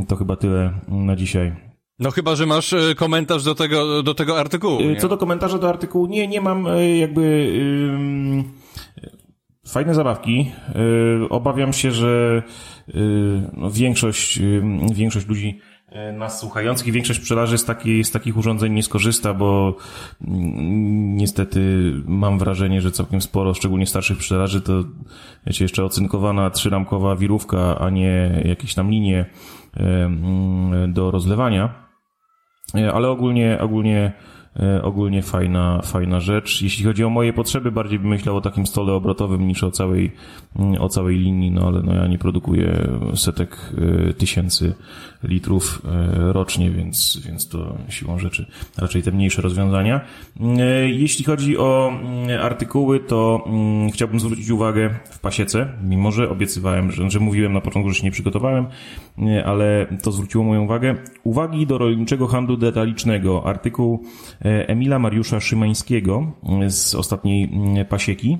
e, 0.00 0.06
to 0.06 0.16
chyba 0.16 0.36
tyle 0.36 0.72
na 0.88 1.16
dzisiaj. 1.16 1.52
No 1.98 2.10
chyba, 2.10 2.34
że 2.36 2.46
masz 2.46 2.72
e, 2.72 2.94
komentarz 2.94 3.44
do 3.44 3.54
tego, 3.54 4.02
do 4.02 4.14
tego 4.14 4.40
artykułu. 4.40 4.80
E, 4.80 4.84
Nie? 4.84 4.96
Co 4.96 5.08
do 5.08 5.16
komentarza 5.16 5.58
do 5.58 5.68
artykułu, 5.68 6.06
nie, 6.06 6.28
nie 6.28 6.40
mam 6.40 6.66
e, 6.66 6.96
jakby 6.98 7.52
fajne 9.66 9.94
zabawki. 9.94 10.52
E, 11.22 11.28
Obawiam 11.28 11.72
się, 11.72 11.90
że 11.90 12.42
e, 12.88 12.92
no, 13.56 13.70
większość, 13.70 14.40
większość 14.94 15.26
ludzi 15.26 15.58
e, 15.58 15.69
nas 16.12 16.40
słuchających 16.40 16.92
większość 16.92 17.20
pszczelarzy 17.20 17.58
z, 17.58 17.64
takiej, 17.64 18.04
z 18.04 18.10
takich 18.10 18.36
urządzeń 18.36 18.72
nie 18.72 18.82
skorzysta, 18.82 19.34
bo 19.34 19.76
mm, 20.28 21.16
niestety 21.16 21.92
mam 22.06 22.38
wrażenie, 22.38 22.80
że 22.80 22.92
całkiem 22.92 23.20
sporo, 23.20 23.54
szczególnie 23.54 23.86
starszych 23.86 24.18
pszczelarzy, 24.18 24.60
to 24.60 24.72
wiecie, 25.46 25.64
jeszcze 25.64 25.84
ocynkowana 25.84 26.50
trzyramkowa 26.50 27.16
wirówka, 27.16 27.78
a 27.78 27.90
nie 27.90 28.42
jakieś 28.44 28.74
tam 28.74 28.90
linie 28.90 29.26
e, 29.76 30.04
mm, 30.04 30.92
do 30.92 31.10
rozlewania. 31.10 31.74
E, 32.74 32.92
ale 32.92 33.08
ogólnie, 33.08 33.58
ogólnie, 33.60 33.98
e, 34.06 34.12
ogólnie 34.82 35.22
fajna, 35.22 35.80
fajna 35.82 36.20
rzecz. 36.20 36.62
Jeśli 36.62 36.84
chodzi 36.84 37.04
o 37.04 37.10
moje 37.10 37.32
potrzeby, 37.32 37.72
bardziej 37.72 37.98
bym 37.98 38.08
myślał 38.08 38.36
o 38.36 38.40
takim 38.40 38.66
stole 38.66 38.92
obrotowym 38.92 39.46
niż 39.46 39.64
o 39.64 39.70
całej, 39.70 40.12
mm, 40.56 40.82
o 40.82 40.88
całej 40.88 41.18
linii, 41.18 41.50
no 41.50 41.66
ale 41.66 41.82
no 41.82 41.94
ja 41.94 42.06
nie 42.06 42.18
produkuję 42.18 42.88
setek 43.14 43.56
e, 44.08 44.12
tysięcy 44.12 44.74
litrów 45.22 45.82
e, 45.84 46.32
rocznie, 46.32 46.70
więc, 46.70 47.20
więc 47.26 47.48
to 47.48 47.76
siłą 47.88 48.18
rzeczy 48.18 48.46
raczej 48.78 49.02
te 49.02 49.12
mniejsze 49.12 49.42
rozwiązania. 49.42 50.00
E, 50.40 50.88
Jeśli 50.88 51.24
chodzi 51.24 51.58
o 51.58 51.92
mm, 51.92 52.40
artykuły, 52.40 53.00
to 53.00 53.44
mm, 53.46 53.90
chciałbym 53.90 54.20
zwrócić 54.20 54.50
uwagę 54.50 54.90
w 55.10 55.18
pasiece, 55.18 55.68
mimo 55.82 56.12
że 56.12 56.30
obiecywałem, 56.30 56.92
że, 56.92 57.10
że 57.10 57.20
mówiłem 57.20 57.52
na 57.52 57.60
początku, 57.60 57.90
że 57.90 57.98
się 57.98 58.04
nie 58.04 58.10
przygotowałem, 58.10 58.66
ale 59.44 59.86
to 60.02 60.12
zwróciło 60.12 60.44
moją 60.44 60.62
uwagę. 60.62 60.94
Uwagi 61.24 61.66
do 61.66 61.78
rolniczego 61.78 62.26
handlu 62.26 62.56
detalicznego. 62.56 63.46
Artykuł 63.46 64.02
e, 64.44 64.68
Emila 64.68 64.98
Mariusza 64.98 65.40
Szymańskiego 65.40 66.32
e, 66.62 66.70
z 66.70 66.94
ostatniej 66.94 67.44
mm, 67.44 67.86
pasieki. 67.86 68.38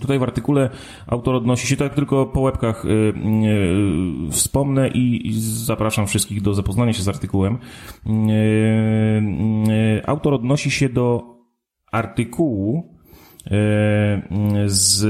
Tutaj 0.00 0.18
w 0.18 0.22
artykule 0.22 0.70
autor 1.06 1.34
odnosi 1.34 1.66
się, 1.66 1.76
tak 1.76 1.94
tylko 1.94 2.26
po 2.26 2.40
łebkach 2.40 2.84
y, 2.84 2.88
y, 2.88 3.12
wspomnę 4.30 4.88
i, 4.88 5.28
i 5.28 5.40
zapraszam 5.40 6.06
wszystkich 6.06 6.42
do 6.42 6.54
zapoznania 6.54 6.92
się 6.92 7.02
z 7.02 7.08
artykułem. 7.08 7.58
Y, 8.06 10.02
autor 10.06 10.34
odnosi 10.34 10.70
się 10.70 10.88
do 10.88 11.22
artykułu 11.92 12.94
z 14.66 15.06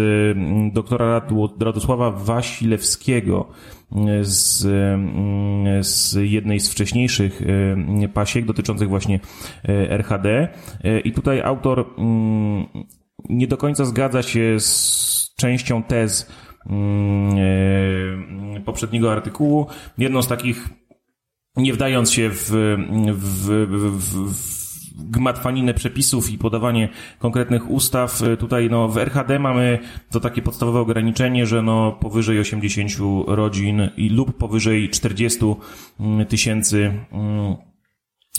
doktora 0.72 1.22
Radosława 1.60 2.10
Wasilewskiego 2.10 3.48
z, 4.22 4.64
y, 4.64 5.85
z 5.85 6.14
jednej 6.14 6.61
z 6.61 6.70
wcześniejszych 6.70 7.42
y, 7.42 8.09
pasiek 8.14 8.44
dotyczących 8.44 8.88
właśnie 8.88 9.20
y, 9.68 9.90
RHD. 9.90 10.48
Y, 10.85 11.00
I 11.00 11.12
tutaj 11.12 11.40
autor 11.40 11.87
mm, 11.98 12.66
nie 13.29 13.46
do 13.46 13.57
końca 13.57 13.85
zgadza 13.85 14.22
się 14.22 14.61
z 14.61 15.35
częścią 15.37 15.83
tez 15.83 16.31
mm, 16.66 17.37
e, 18.57 18.61
poprzedniego 18.61 19.12
artykułu. 19.12 19.66
Jedną 19.98 20.22
z 20.22 20.29
takich, 20.29 20.68
nie 21.57 21.72
wdając 21.72 22.12
się 22.12 22.31
w, 22.31 22.50
w, 23.14 23.66
w, 23.98 24.35
w 24.35 24.60
gmatwaninę 25.04 25.74
przepisów 25.74 26.30
i 26.30 26.38
podawanie 26.38 26.88
konkretnych 27.18 27.70
ustaw. 27.70 28.22
e, 28.22 28.36
Tutaj 28.36 28.70
no, 28.70 28.88
w 28.88 28.98
RHD 28.98 29.38
mamy 29.38 29.78
to 30.10 30.20
takie 30.20 30.42
podstawowe 30.42 30.80
ograniczenie, 30.80 31.46
że 31.46 31.62
no, 31.62 31.92
powyżej 31.92 32.40
80 32.40 32.92
rodzin 33.26 33.90
i 33.96 34.08
lub 34.08 34.38
powyżej 34.38 34.88
40 34.88 35.40
mm, 36.00 36.26
tysięcy 36.26 36.92
mm, 37.12 37.56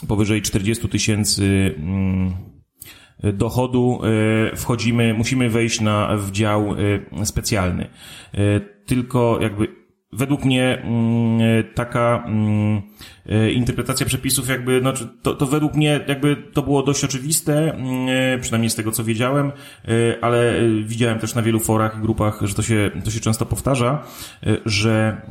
powyżej 0.08 0.42
40 0.42 0.90
tysięcy 0.90 1.76
mm, 1.78 2.34
dochodu 3.34 4.02
e, 4.04 4.56
wchodzimy, 4.56 5.14
musimy 5.14 5.50
wejść 5.50 5.82
na 5.82 6.18
w 6.18 6.32
dział 6.32 6.76
e, 7.22 7.26
specjalny. 7.26 7.88
Tylko 8.86 9.40
jakby 9.42 9.81
według 10.14 10.46
mnie 10.46 10.82
mm, 10.82 11.64
taka 11.76 12.24
mm, 12.28 12.82
e, 13.26 13.52
interpretacja 13.52 14.06
przepisów 14.06 14.50
jakby, 14.50 14.80
znaczy 14.80 15.08
to, 15.22 15.36
to 15.36 15.46
według 15.46 15.76
mnie 15.76 16.00
jakby 16.08 16.36
to 16.36 16.62
było 16.62 16.84
dość 16.84 17.04
oczywiste, 17.04 17.74
mm, 17.74 18.42
przynajmniej 18.42 18.70
z 18.70 18.76
tego 18.76 18.92
co 18.92 19.04
wiedziałem, 19.04 19.48
e, 19.48 19.52
ale 20.22 20.58
e, 20.58 20.84
widziałem 20.84 21.20
też 21.20 21.36
na 21.36 21.42
wielu 21.42 21.60
forach 21.60 21.98
i 21.98 22.02
grupach, 22.02 22.40
że 22.42 22.54
to 22.54 22.62
się, 22.62 22.92
to 23.04 23.12
się 23.12 23.20
często 23.20 23.46
powtarza, 23.46 24.04
że 24.66 25.22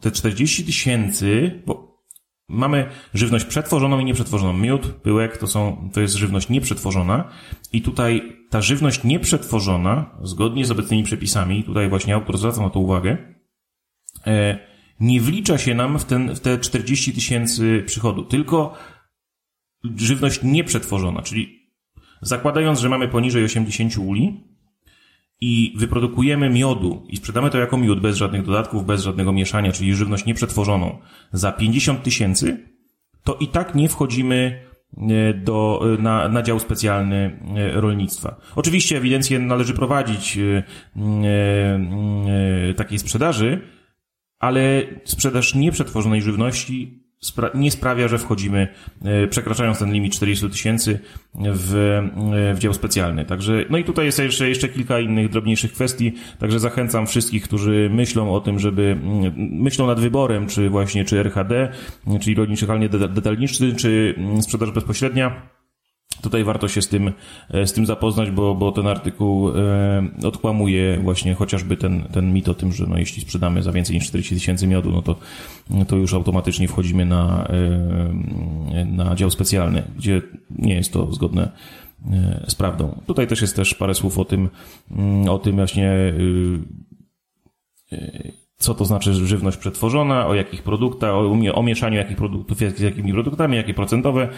te 0.00 0.10
40 0.10 0.64
tysięcy, 0.64 1.60
bo 1.66 1.94
Mamy 2.48 2.86
żywność 3.14 3.44
przetworzoną 3.44 3.98
i 3.98 4.04
nieprzetworzoną. 4.04 4.52
Miód, 4.52 4.86
pyłek 4.86 5.38
to 5.38 5.46
są, 5.46 5.90
to 5.92 6.00
jest 6.00 6.14
żywność 6.14 6.48
nieprzetworzona 6.48 7.24
i 7.72 7.82
tutaj 7.82 8.22
ta 8.50 8.60
żywność 8.60 9.04
nieprzetworzona, 9.04 10.10
zgodnie 10.22 10.64
z 10.64 10.70
obecnymi 10.70 11.02
przepisami, 11.02 11.64
tutaj 11.64 11.88
właśnie 11.88 12.14
autor 12.14 12.38
zwraca 12.38 12.62
na 12.62 12.70
to 12.70 12.80
uwagę, 12.80 13.16
E, 13.16 13.33
nie 15.00 15.20
wlicza 15.20 15.58
się 15.58 15.74
nam 15.74 15.98
w, 15.98 16.04
ten, 16.04 16.34
w 16.34 16.40
te 16.40 16.58
40 16.58 17.12
tysięcy 17.12 17.82
przychodu, 17.86 18.24
tylko 18.24 18.74
żywność 19.96 20.42
nieprzetworzona, 20.42 21.22
czyli 21.22 21.70
zakładając, 22.22 22.80
że 22.80 22.88
mamy 22.88 23.08
poniżej 23.08 23.44
80 23.44 23.98
uli 23.98 24.40
i 25.40 25.74
wyprodukujemy 25.76 26.50
miodu 26.50 27.06
i 27.08 27.16
sprzedamy 27.16 27.50
to 27.50 27.58
jako 27.58 27.76
miód 27.76 28.00
bez 28.00 28.16
żadnych 28.16 28.42
dodatków, 28.42 28.86
bez 28.86 29.02
żadnego 29.02 29.32
mieszania, 29.32 29.72
czyli 29.72 29.94
żywność 29.94 30.24
nieprzetworzoną 30.24 30.98
za 31.32 31.52
50 31.52 32.02
tysięcy, 32.02 32.68
to 33.24 33.34
i 33.34 33.48
tak 33.48 33.74
nie 33.74 33.88
wchodzimy 33.88 34.62
e, 34.96 35.34
do, 35.34 35.80
e, 35.98 36.02
na, 36.02 36.28
na 36.28 36.42
dział 36.42 36.60
specjalny 36.60 37.38
rolnictwa. 37.72 38.36
Oczywiście 38.56 38.96
ewidencję 38.96 39.38
należy 39.38 39.74
prowadzić 39.74 40.38
takiej 42.76 42.98
sprzedaży, 42.98 43.60
ale 44.44 44.82
sprzedaż 45.04 45.54
nieprzetworzonej 45.54 46.22
żywności 46.22 47.04
nie 47.54 47.70
sprawia, 47.70 48.08
że 48.08 48.18
wchodzimy, 48.18 48.68
e, 49.04 49.26
przekraczając 49.26 49.78
ten 49.78 49.92
limit 49.92 50.14
400 50.14 50.48
tysięcy 50.48 50.98
w, 51.34 51.74
e, 51.74 52.54
w 52.54 52.58
dział 52.58 52.74
specjalny. 52.74 53.24
Także, 53.24 53.64
no 53.70 53.78
i 53.78 53.84
tutaj 53.84 54.06
jest 54.06 54.18
jeszcze, 54.18 54.48
jeszcze 54.48 54.68
kilka 54.68 55.00
innych 55.00 55.28
drobniejszych 55.28 55.72
kwestii, 55.72 56.12
także 56.38 56.60
zachęcam 56.60 57.06
wszystkich, 57.06 57.44
którzy 57.44 57.90
myślą 57.92 58.34
o 58.34 58.40
tym, 58.40 58.58
żeby, 58.58 58.96
myślą 59.36 59.86
nad 59.86 60.00
wyborem, 60.00 60.46
czy 60.46 60.70
właśnie, 60.70 61.04
czy 61.04 61.18
RHD, 61.18 61.68
czyli 62.20 62.36
rolniczy 62.36 62.66
handel 62.66 63.14
detaliczny, 63.14 63.74
czy 63.74 64.14
sprzedaż 64.40 64.70
bezpośrednia, 64.70 65.48
Tutaj 66.22 66.44
warto 66.44 66.68
się 66.68 66.82
z 66.82 66.88
tym, 66.88 67.12
e, 67.50 67.66
z 67.66 67.72
tym 67.72 67.86
zapoznać, 67.86 68.30
bo, 68.30 68.54
bo 68.54 68.72
ten 68.72 68.86
artykuł 68.86 69.50
e, 69.50 69.54
odkłamuje 70.24 70.98
właśnie 71.02 71.34
chociażby 71.34 71.76
ten, 71.76 72.02
ten 72.02 72.32
mit 72.32 72.48
o 72.48 72.54
tym, 72.54 72.72
że 72.72 72.86
no, 72.86 72.98
jeśli 72.98 73.22
sprzedamy 73.22 73.62
za 73.62 73.72
więcej 73.72 73.96
niż 73.96 74.06
40 74.06 74.34
tysięcy 74.34 74.66
miodu, 74.66 74.90
no 74.90 75.02
to, 75.02 75.16
to 75.88 75.96
już 75.96 76.14
automatycznie 76.14 76.68
wchodzimy 76.68 77.06
na, 77.06 77.48
e, 77.48 78.84
na 78.84 79.14
dział 79.14 79.30
specjalny, 79.30 79.82
gdzie 79.96 80.22
nie 80.50 80.74
jest 80.74 80.92
to 80.92 81.12
zgodne 81.12 81.48
z 82.48 82.54
prawdą. 82.54 83.00
Tutaj 83.06 83.26
też 83.26 83.40
jest 83.42 83.56
też 83.56 83.74
parę 83.74 83.94
słów 83.94 84.18
o 84.18 84.24
tym, 84.24 84.48
mm, 84.90 85.28
o 85.28 85.38
tym 85.38 85.56
właśnie 85.56 86.14
co 88.56 88.74
to 88.74 88.84
znaczy 88.84 89.14
żywność 89.14 89.56
przetworzona, 89.56 90.26
o 90.26 90.34
jakich 90.34 90.62
produktach, 90.62 91.14
o, 91.14 91.36
o 91.54 91.62
mieszaniu 91.62 91.96
jakich 91.96 92.16
produktów 92.16 92.58
z 92.58 92.80
jakimi 92.80 93.12
produktami, 93.12 93.56
jakie 93.56 93.74
procentowe 93.74 94.28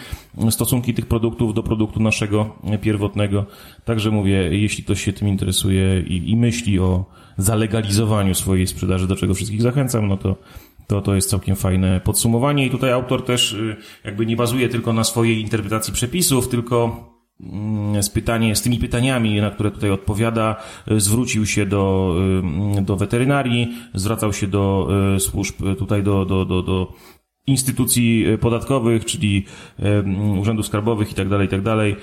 stosunki 0.49 0.93
tych 0.93 1.05
produktów 1.05 1.53
do 1.53 1.63
produktu 1.63 1.99
naszego 1.99 2.55
pierwotnego. 2.81 3.45
Także 3.85 4.11
mówię, 4.11 4.57
jeśli 4.57 4.83
ktoś 4.83 5.03
się 5.03 5.13
tym 5.13 5.27
interesuje 5.27 5.99
i, 5.99 6.31
i 6.31 6.37
myśli 6.37 6.79
o 6.79 7.05
zalegalizowaniu 7.37 8.35
swojej 8.35 8.67
sprzedaży, 8.67 9.07
do 9.07 9.15
czego 9.15 9.33
wszystkich 9.33 9.61
zachęcam, 9.61 10.07
no 10.07 10.17
to 10.17 10.35
to, 10.87 11.01
to 11.01 11.15
jest 11.15 11.29
całkiem 11.29 11.55
fajne 11.55 12.01
podsumowanie 12.01 12.65
i 12.65 12.69
tutaj 12.69 12.91
autor 12.91 13.25
też 13.25 13.53
y, 13.53 13.75
jakby 14.03 14.25
nie 14.25 14.35
bazuje 14.35 14.69
tylko 14.69 14.93
na 14.93 15.03
swojej 15.03 15.41
interpretacji 15.41 15.93
przepisów, 15.93 16.47
tylko 16.47 17.03
z, 18.01 18.09
pytanie, 18.09 18.55
z 18.55 18.61
tymi 18.61 18.77
pytaniami, 18.77 19.41
na 19.41 19.51
które 19.51 19.71
tutaj 19.71 19.91
odpowiada, 19.91 20.55
y, 20.91 20.99
zwrócił 20.99 21.45
się 21.45 21.65
do, 21.65 22.15
y, 22.77 22.81
do 22.81 22.95
weterynarii, 22.95 23.73
zwracał 23.93 24.33
się 24.33 24.47
do 24.47 24.89
y, 25.15 25.19
służb, 25.19 25.55
tutaj 25.77 26.03
do, 26.03 26.25
do, 26.25 26.45
do, 26.45 26.63
do 26.63 26.93
instytucji 27.47 28.25
podatkowych, 28.41 29.05
czyli 29.05 29.45
urzędów 30.39 30.65
skarbowych 30.65 31.11
i 31.11 31.15
tak 31.15 31.29
dalej, 31.29 31.47
i 31.47 31.49
tak 31.49 31.61
dalej. 31.61 31.95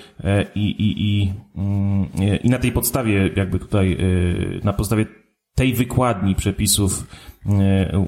I, 0.54 0.60
i, 0.60 1.02
i, 1.02 1.32
mm, 1.56 2.06
I 2.44 2.50
na 2.50 2.58
tej 2.58 2.72
podstawie, 2.72 3.30
jakby 3.36 3.58
tutaj, 3.58 3.98
na 4.62 4.72
podstawie 4.72 5.06
tej 5.54 5.74
wykładni 5.74 6.34
przepisów 6.34 7.06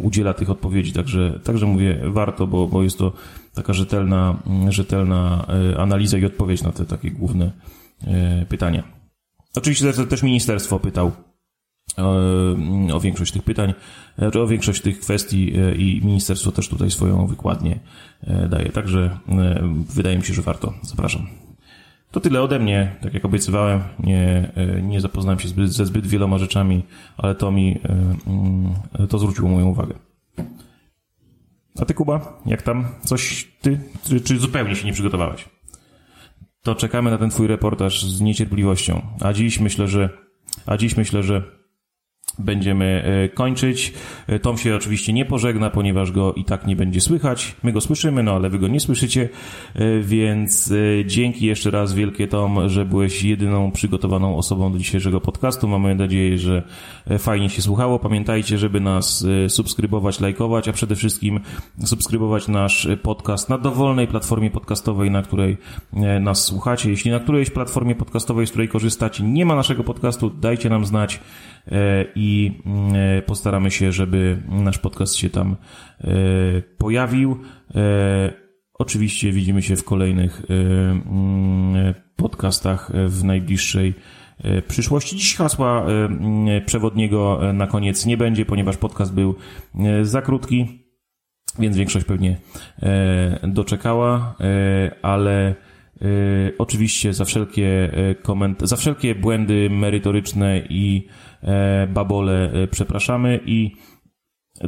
udziela 0.03 0.35
tych 0.35 0.51
odpowiedzi. 0.51 0.93
Także, 0.93 1.41
także 1.45 1.67
mówię, 1.67 2.01
warto, 2.05 2.47
bo, 2.47 2.67
bo 2.67 2.83
jest 2.83 2.99
to 2.99 3.13
taka 3.57 3.73
rzetelna, 3.73 4.37
rzetelna 4.69 5.47
e, 5.73 5.81
analiza 5.81 6.19
i 6.19 6.25
odpowiedź 6.25 6.63
na 6.63 6.73
te 6.73 6.85
takie 6.85 7.11
główne 7.11 7.53
e, 8.07 8.47
pytania. 8.49 8.83
Oczywiście 9.57 9.93
też 9.93 10.23
ministerstwo 10.23 10.81
pytał 10.81 11.13
e, 11.99 12.95
o 12.95 13.01
większość 13.01 13.33
tych 13.33 13.43
pytań, 13.43 13.75
czy 14.33 14.41
o 14.41 14.47
większość 14.47 14.83
tych 14.83 15.01
kwestii 15.01 15.53
i 15.77 16.01
ministerstwo 16.05 16.53
też 16.53 16.69
tutaj 16.69 16.91
swoją 16.91 17.27
wykładnię 17.27 17.79
daje. 18.49 18.73
Także 18.73 19.19
wydaje 19.95 20.19
mi 20.19 20.25
się, 20.25 20.35
że 20.35 20.43
warto. 20.43 20.75
Zapraszam. 20.83 21.27
To 22.11 22.21
tyle 22.21 22.43
ode 22.43 22.59
mnie. 22.59 22.97
Tak 23.03 23.15
jak 23.15 23.25
obiecywałem, 23.25 23.81
nie, 24.01 24.53
nie 24.83 25.01
zapoznałem 25.01 25.39
się 25.39 25.49
zbyt, 25.49 25.73
ze 25.73 25.87
zbyt 25.87 26.07
wieloma 26.07 26.39
rzeczami, 26.39 26.83
ale 27.17 27.35
to 27.35 27.53
mi 27.53 27.79
mm, 28.27 28.75
to 29.09 29.19
zwróciło 29.19 29.49
moją 29.49 29.67
uwagę. 29.67 29.95
A 31.81 31.85
ty, 31.85 31.95
Kuba, 31.95 32.43
jak 32.47 32.63
tam? 32.63 32.85
Coś 33.05 33.49
ty, 33.61 33.81
czy, 34.05 34.21
czy 34.21 34.39
zupełnie 34.39 34.77
się 34.77 34.87
nie 34.87 34.93
przygotowałeś? 34.93 35.49
To 36.63 36.75
czekamy 36.75 37.11
na 37.11 37.19
ten 37.19 37.31
twój 37.31 37.47
reportaż 37.47 38.05
z 38.05 38.21
niecierpliwością. 38.21 39.03
A 39.21 39.33
dziś 39.33 39.61
myślę, 39.61 39.89
że, 39.89 40.11
a 40.67 40.77
dziś 40.77 40.97
myślę, 40.97 41.23
że 41.23 41.43
będziemy 42.39 43.03
e, 43.25 43.29
kończyć. 43.29 43.93
E, 44.27 44.39
Tom 44.39 44.59
się 44.59 44.77
oczywiście 44.77 45.13
nie 45.13 45.25
pożegna, 45.25 45.71
ponieważ 45.71 46.13
go 46.13 46.35
i 46.35 46.45
tak 46.45 46.67
nie 46.67 46.77
będzie 46.77 47.01
słychać. 47.01 47.57
My 47.63 47.73
go 47.73 47.81
słyszymy, 47.81 48.23
no 48.23 48.33
ale 48.33 48.51
wy 48.51 48.59
go 48.59 48.69
nie 48.69 48.81
słyszycie, 48.81 49.29
e, 49.75 50.01
więc 50.01 50.73
dzięki 51.07 51.47
jeszcze 51.47 51.71
raz 51.71 51.95
wielkie 51.95 52.29
Tom, 52.29 52.69
że 52.69 52.85
byłeś 52.85 53.23
jedyną 53.23 53.73
przygotowaną 53.73 54.37
osobą 54.37 54.73
do 54.73 54.79
dzisiejszego 54.79 55.21
podcastu. 55.21 55.69
Mamy 55.69 55.95
nadzieję, 55.95 56.39
że 56.39 56.63
fajnie 57.19 57.51
się 57.51 57.63
słuchało. 57.63 57.99
Pamiętajcie, 57.99 58.59
żeby 58.59 58.81
nas 58.81 59.27
subskrybować, 59.49 60.21
lajkować, 60.21 60.69
a 60.69 60.73
przede 60.73 60.97
wszystkim 60.97 61.41
subskrybować 61.85 62.49
nasz 62.49 62.89
podcast 63.03 63.49
na 63.49 63.59
dowolnej 63.59 64.07
platformie 64.07 64.51
podcastowej, 64.51 65.11
na 65.11 65.23
której 65.23 65.57
nas 66.21 66.45
słuchacie. 66.45 66.91
Jeśli 66.91 67.11
na 67.11 67.21
którejś 67.21 67.51
platformie 67.51 67.95
podcastowej, 67.95 68.47
z 68.47 68.51
której 68.51 68.69
korzystacie, 68.69 69.25
nie 69.25 69.47
ma 69.47 69.57
naszego 69.57 69.85
podcastu, 69.85 70.31
dajcie 70.31 70.71
nam 70.71 70.87
znać 70.87 71.21
i 72.15 72.27
i 72.37 72.53
mm, 72.67 73.23
postaramy 73.27 73.71
się, 73.71 73.93
żeby 73.93 74.43
nasz 74.49 74.79
podcast 74.79 75.15
się 75.15 75.31
tam 75.31 75.57
e, 76.01 76.07
pojawił. 76.79 77.41
E, 77.75 78.33
oczywiście 78.75 79.33
widzimy 79.33 79.63
się 79.63 79.77
w 79.77 79.85
kolejnych 79.85 80.43
e, 80.51 80.55
mm, 80.91 81.95
podcastach 82.17 82.93
w 83.09 83.25
najbliższej 83.25 83.95
przyszłości. 84.69 85.17
Dziś 85.17 85.37
hasła 85.37 85.87
mm, 85.87 86.65
przewodniego 86.65 87.41
na 87.55 87.67
koniec 87.67 88.07
nie 88.07 88.17
będzie, 88.17 88.47
ponieważ 88.47 88.77
podcast 88.77 89.15
był 89.15 89.35
za 90.03 90.23
krótki, 90.23 90.87
więc 91.59 91.77
większość 91.77 92.07
pewnie 92.07 92.37
doczekała, 93.43 94.37
ale 95.03 95.55
oczywiście 96.59 97.15
za 97.15 97.25
wszelkie 97.25 97.91
koment 98.23 98.61
za 98.63 98.77
wszelkie 98.77 99.15
błędy 99.15 99.71
merytoryczne 99.71 100.63
i 100.69 101.09
E, 101.09 101.26
babole 101.89 102.53
e, 102.53 102.67
przepraszamy 102.67 103.41
i 103.47 103.77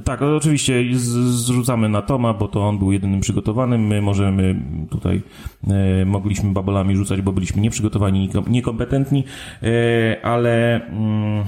tak, 0.04 0.22
oczywiście 0.22 0.84
zrzucamy 0.98 1.88
na 1.88 2.02
Toma, 2.02 2.34
bo 2.34 2.48
to 2.48 2.68
on 2.68 2.78
był 2.78 2.92
jedynym 2.92 3.20
przygotowanym. 3.20 3.86
My 3.86 4.02
możemy 4.02 4.62
tutaj, 4.90 5.22
e, 5.68 6.04
mogliśmy 6.04 6.52
babolami 6.52 6.96
rzucać, 6.96 7.22
bo 7.22 7.32
byliśmy 7.32 7.62
nieprzygotowani, 7.62 8.30
niekompetentni, 8.46 9.24
e, 9.62 10.24
ale 10.24 10.86
mm, 10.86 11.44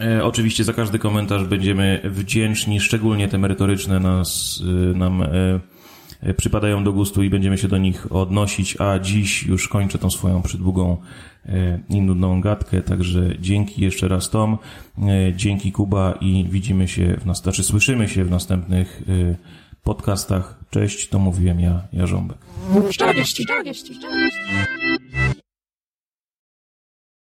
e, 0.00 0.24
oczywiście 0.24 0.64
za 0.64 0.72
każdy 0.72 0.98
komentarz 0.98 1.44
będziemy 1.44 2.00
wdzięczni, 2.04 2.80
szczególnie 2.80 3.28
te 3.28 3.38
merytoryczne 3.38 4.00
nas, 4.00 4.62
e, 4.94 4.98
nam 4.98 5.22
przypadają 6.36 6.84
do 6.84 6.92
gustu 6.92 7.22
i 7.22 7.30
będziemy 7.30 7.58
się 7.58 7.68
do 7.68 7.78
nich 7.78 8.12
odnosić, 8.12 8.80
a 8.80 8.98
dziś 8.98 9.42
już 9.42 9.68
kończę 9.68 9.98
tą 9.98 10.10
swoją 10.10 10.42
przydługą 10.42 10.96
E, 11.48 11.78
i 11.88 12.00
nudną 12.00 12.40
gadkę, 12.40 12.82
także 12.82 13.34
dzięki 13.40 13.82
jeszcze 13.82 14.08
raz 14.08 14.30
Tom, 14.30 14.58
e, 14.98 15.32
dzięki 15.36 15.72
Kuba 15.72 16.14
i 16.20 16.44
widzimy 16.50 16.88
się, 16.88 17.16
w 17.20 17.26
nas, 17.26 17.42
znaczy 17.42 17.62
słyszymy 17.62 18.08
się 18.08 18.24
w 18.24 18.30
następnych 18.30 19.02
e, 19.08 19.34
podcastach. 19.82 20.58
Cześć, 20.70 21.08
to 21.08 21.18
mówiłem 21.18 21.60
ja, 21.60 21.82
Jarząbek. 21.92 22.38
40, 22.90 23.44
40, 23.44 23.94
40. 23.94 24.38